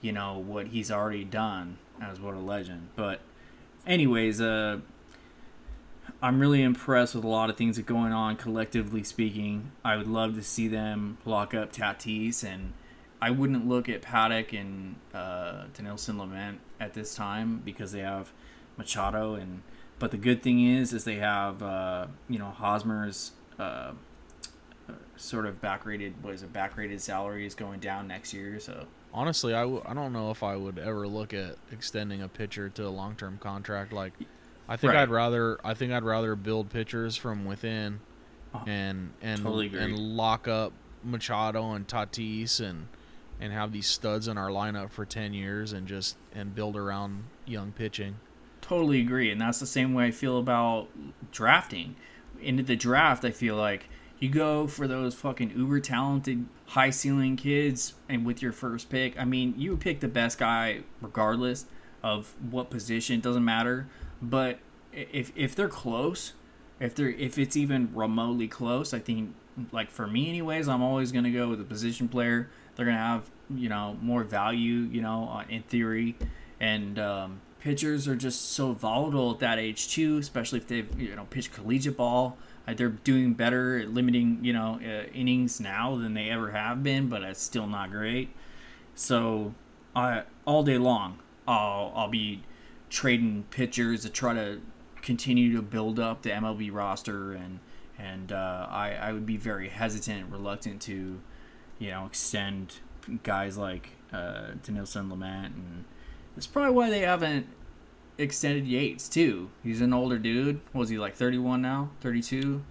you 0.00 0.12
know 0.12 0.36
what 0.36 0.68
he's 0.68 0.90
already 0.90 1.24
done 1.24 1.78
as 2.00 2.20
what 2.20 2.34
a 2.34 2.38
legend 2.38 2.88
but 2.96 3.20
anyways 3.86 4.40
uh 4.40 4.78
I'm 6.22 6.40
really 6.40 6.62
impressed 6.62 7.14
with 7.14 7.24
a 7.24 7.28
lot 7.28 7.50
of 7.50 7.56
things 7.56 7.76
that 7.76 7.82
are 7.82 7.92
going 7.92 8.12
on 8.12 8.36
collectively 8.36 9.02
speaking. 9.02 9.72
I 9.84 9.96
would 9.96 10.06
love 10.06 10.34
to 10.36 10.42
see 10.42 10.66
them 10.66 11.18
lock 11.24 11.52
up 11.52 11.72
Tatis 11.72 12.42
and 12.42 12.72
I 13.20 13.30
wouldn't 13.30 13.66
look 13.66 13.88
at 13.88 14.02
Paddack 14.02 14.58
and 14.58 14.96
uh, 15.14 15.64
Dinelson 15.74 16.16
Lamet 16.16 16.56
at 16.80 16.94
this 16.94 17.14
time 17.14 17.62
because 17.64 17.92
they 17.92 18.00
have 18.00 18.32
Machado 18.76 19.34
and. 19.34 19.62
But 19.98 20.10
the 20.10 20.18
good 20.18 20.42
thing 20.42 20.62
is, 20.62 20.92
is 20.92 21.04
they 21.04 21.16
have 21.16 21.62
uh, 21.62 22.08
you 22.28 22.38
know 22.38 22.50
Hosmer's 22.50 23.32
uh, 23.58 23.92
sort 25.16 25.46
of 25.46 25.60
back 25.60 25.86
rated 25.86 26.22
What 26.22 26.34
is 26.34 26.42
it? 26.42 26.52
Backrated 26.52 27.00
salary 27.00 27.46
is 27.46 27.54
going 27.54 27.80
down 27.80 28.06
next 28.06 28.32
year. 28.32 28.60
So 28.60 28.86
honestly, 29.12 29.54
I 29.54 29.62
w- 29.62 29.82
I 29.84 29.94
don't 29.94 30.12
know 30.12 30.30
if 30.30 30.42
I 30.42 30.56
would 30.56 30.78
ever 30.78 31.08
look 31.08 31.34
at 31.34 31.56
extending 31.72 32.22
a 32.22 32.28
pitcher 32.28 32.68
to 32.70 32.86
a 32.86 32.90
long 32.90 33.16
term 33.16 33.38
contract. 33.38 33.92
Like, 33.92 34.12
I 34.68 34.76
think 34.76 34.92
right. 34.92 35.02
I'd 35.02 35.10
rather 35.10 35.58
I 35.64 35.74
think 35.74 35.92
I'd 35.92 36.04
rather 36.04 36.36
build 36.36 36.70
pitchers 36.70 37.16
from 37.16 37.44
within, 37.44 38.00
uh, 38.54 38.60
and 38.66 39.12
and 39.22 39.42
totally 39.42 39.74
and 39.76 39.98
lock 39.98 40.46
up 40.46 40.72
Machado 41.02 41.72
and 41.72 41.86
Tatis 41.86 42.60
and 42.60 42.88
and 43.40 43.52
have 43.52 43.72
these 43.72 43.86
studs 43.86 44.28
in 44.28 44.38
our 44.38 44.48
lineup 44.48 44.90
for 44.90 45.04
10 45.04 45.34
years 45.34 45.72
and 45.72 45.86
just 45.86 46.16
and 46.34 46.54
build 46.54 46.76
around 46.76 47.24
young 47.44 47.72
pitching. 47.72 48.16
Totally 48.60 49.00
agree, 49.00 49.30
and 49.30 49.40
that's 49.40 49.60
the 49.60 49.66
same 49.66 49.94
way 49.94 50.06
I 50.06 50.10
feel 50.10 50.38
about 50.38 50.88
drafting. 51.30 51.96
Into 52.40 52.62
the 52.62 52.76
draft, 52.76 53.24
I 53.24 53.30
feel 53.30 53.56
like 53.56 53.88
you 54.18 54.28
go 54.28 54.66
for 54.66 54.88
those 54.88 55.14
fucking 55.14 55.52
uber 55.56 55.80
talented, 55.80 56.46
high 56.66 56.90
ceiling 56.90 57.36
kids, 57.36 57.94
and 58.08 58.24
with 58.24 58.42
your 58.42 58.52
first 58.52 58.88
pick, 58.88 59.18
I 59.18 59.24
mean, 59.24 59.54
you 59.56 59.76
pick 59.76 60.00
the 60.00 60.08
best 60.08 60.38
guy 60.38 60.80
regardless 61.00 61.66
of 62.02 62.34
what 62.50 62.70
position. 62.70 63.16
It 63.16 63.22
doesn't 63.22 63.44
matter. 63.44 63.88
But 64.22 64.58
if 64.92 65.32
if 65.36 65.54
they're 65.54 65.68
close, 65.68 66.32
if 66.80 66.94
they're 66.94 67.10
if 67.10 67.38
it's 67.38 67.56
even 67.56 67.90
remotely 67.94 68.48
close, 68.48 68.94
I 68.94 68.98
think 68.98 69.34
like 69.72 69.90
for 69.90 70.06
me 70.06 70.28
anyways, 70.28 70.68
I'm 70.68 70.82
always 70.82 71.12
gonna 71.12 71.30
go 71.30 71.48
with 71.48 71.60
a 71.60 71.64
position 71.64 72.08
player 72.08 72.50
they're 72.76 72.86
gonna 72.86 72.98
have 72.98 73.30
you 73.54 73.68
know 73.68 73.96
more 74.00 74.22
value, 74.22 74.88
you 74.90 75.02
know, 75.02 75.42
in 75.48 75.62
theory, 75.62 76.16
and 76.60 76.98
um, 76.98 77.40
pitchers 77.60 78.06
are 78.06 78.16
just 78.16 78.52
so 78.52 78.72
volatile 78.72 79.32
at 79.32 79.40
that 79.40 79.58
age 79.58 79.88
too, 79.88 80.18
especially 80.18 80.58
if 80.58 80.68
they've 80.68 81.00
you 81.00 81.16
know 81.16 81.24
pitched 81.30 81.52
collegiate 81.52 81.96
ball. 81.96 82.36
Uh, 82.68 82.74
they're 82.74 82.88
doing 82.88 83.32
better 83.34 83.78
at 83.78 83.92
limiting 83.92 84.38
you 84.42 84.52
know 84.52 84.80
uh, 84.84 85.08
innings 85.12 85.60
now 85.60 85.96
than 85.96 86.14
they 86.14 86.30
ever 86.30 86.52
have 86.52 86.82
been, 86.82 87.08
but 87.08 87.22
it's 87.22 87.42
still 87.42 87.66
not 87.66 87.90
great. 87.90 88.30
So, 88.94 89.54
I 89.94 90.22
all 90.44 90.62
day 90.62 90.78
long, 90.78 91.18
I'll 91.48 91.92
I'll 91.94 92.08
be 92.08 92.42
trading 92.88 93.44
pitchers 93.50 94.02
to 94.02 94.10
try 94.10 94.34
to 94.34 94.60
continue 95.02 95.54
to 95.56 95.62
build 95.62 95.98
up 95.98 96.22
the 96.22 96.30
MLB 96.30 96.72
roster, 96.72 97.32
and 97.32 97.60
and 97.98 98.32
uh, 98.32 98.66
I 98.70 98.92
I 98.94 99.12
would 99.12 99.26
be 99.26 99.36
very 99.36 99.68
hesitant, 99.68 100.30
reluctant 100.30 100.80
to, 100.82 101.20
you 101.78 101.90
know, 101.90 102.06
extend 102.06 102.76
guys 103.22 103.56
like 103.56 103.90
uh, 104.12 104.52
Dinelson 104.62 105.10
Lamet, 105.10 105.46
and 105.46 105.84
that's 106.34 106.46
probably 106.46 106.72
why 106.72 106.90
they 106.90 107.00
haven't 107.00 107.46
extended 108.18 108.66
Yates 108.66 109.08
too. 109.08 109.50
He's 109.62 109.80
an 109.80 109.92
older 109.92 110.18
dude. 110.18 110.60
What 110.72 110.80
was 110.80 110.88
he 110.88 110.98
like 110.98 111.14
31 111.14 111.62
now? 111.62 111.90
32? 112.00 112.62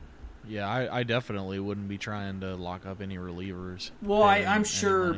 Yeah, 0.48 0.68
I, 0.68 1.00
I 1.00 1.04
definitely 1.04 1.60
wouldn't 1.60 1.88
be 1.88 1.98
trying 1.98 2.40
to 2.42 2.56
lock 2.56 2.86
up 2.86 3.02
any 3.02 3.18
relievers. 3.18 3.92
Well, 4.02 4.24
I, 4.24 4.40
I'm 4.40 4.64
sure. 4.64 5.18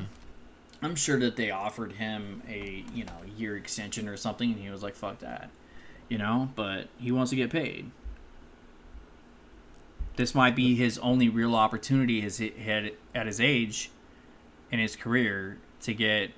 I'm 0.82 0.96
sure 0.96 1.20
that 1.20 1.36
they 1.36 1.50
offered 1.50 1.94
him 1.94 2.44
a 2.48 2.86
you 2.94 3.04
know 3.04 3.14
year 3.36 3.58
extension 3.58 4.08
or 4.08 4.16
something, 4.16 4.52
and 4.52 4.62
he 4.62 4.70
was 4.70 4.84
like, 4.84 4.96
"Fuck 4.96 5.20
that," 5.20 5.50
you 6.08 6.18
know. 6.18 6.50
But 6.56 6.88
he 6.98 7.12
wants 7.12 7.32
to 7.32 7.36
get 7.36 7.50
paid. 7.50 7.90
This 10.18 10.34
might 10.34 10.56
be 10.56 10.76
his 10.76 10.98
only 10.98 11.30
real 11.30 11.56
opportunity 11.56 12.24
as 12.24 12.40
had 12.40 12.92
at 13.16 13.28
his 13.28 13.40
age, 13.40 13.92
in 14.72 14.80
his 14.80 14.96
career, 14.96 15.60
to 15.82 15.94
get 15.94 16.32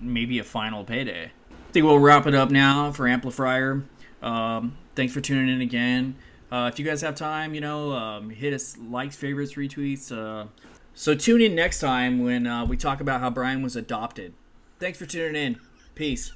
maybe 0.00 0.38
a 0.38 0.44
final 0.44 0.84
payday. 0.84 1.24
I 1.50 1.72
think 1.72 1.84
we'll 1.84 1.98
wrap 1.98 2.26
it 2.26 2.34
up 2.34 2.50
now 2.50 2.92
for 2.92 3.08
Amplifier. 3.08 3.82
Um, 4.22 4.78
thanks 4.94 5.12
for 5.12 5.20
tuning 5.20 5.54
in 5.54 5.60
again. 5.60 6.14
Uh, 6.50 6.70
if 6.72 6.78
you 6.78 6.84
guys 6.84 7.02
have 7.02 7.16
time, 7.16 7.52
you 7.52 7.60
know, 7.60 7.92
um, 7.92 8.30
hit 8.30 8.54
us 8.54 8.78
likes, 8.78 9.16
favorites, 9.16 9.54
retweets. 9.54 10.16
Uh, 10.16 10.46
so 10.94 11.14
tune 11.14 11.42
in 11.42 11.56
next 11.56 11.80
time 11.80 12.22
when 12.22 12.46
uh, 12.46 12.64
we 12.64 12.76
talk 12.76 13.00
about 13.00 13.20
how 13.20 13.28
Brian 13.28 13.60
was 13.60 13.74
adopted. 13.74 14.34
Thanks 14.78 14.98
for 14.98 15.06
tuning 15.06 15.34
in. 15.34 15.60
Peace. 15.96 16.32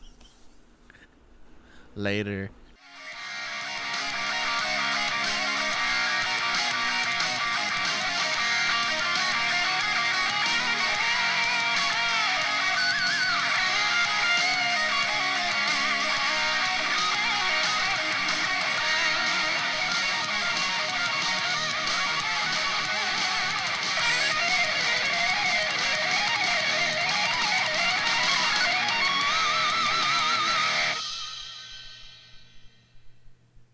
Later. 1.94 2.50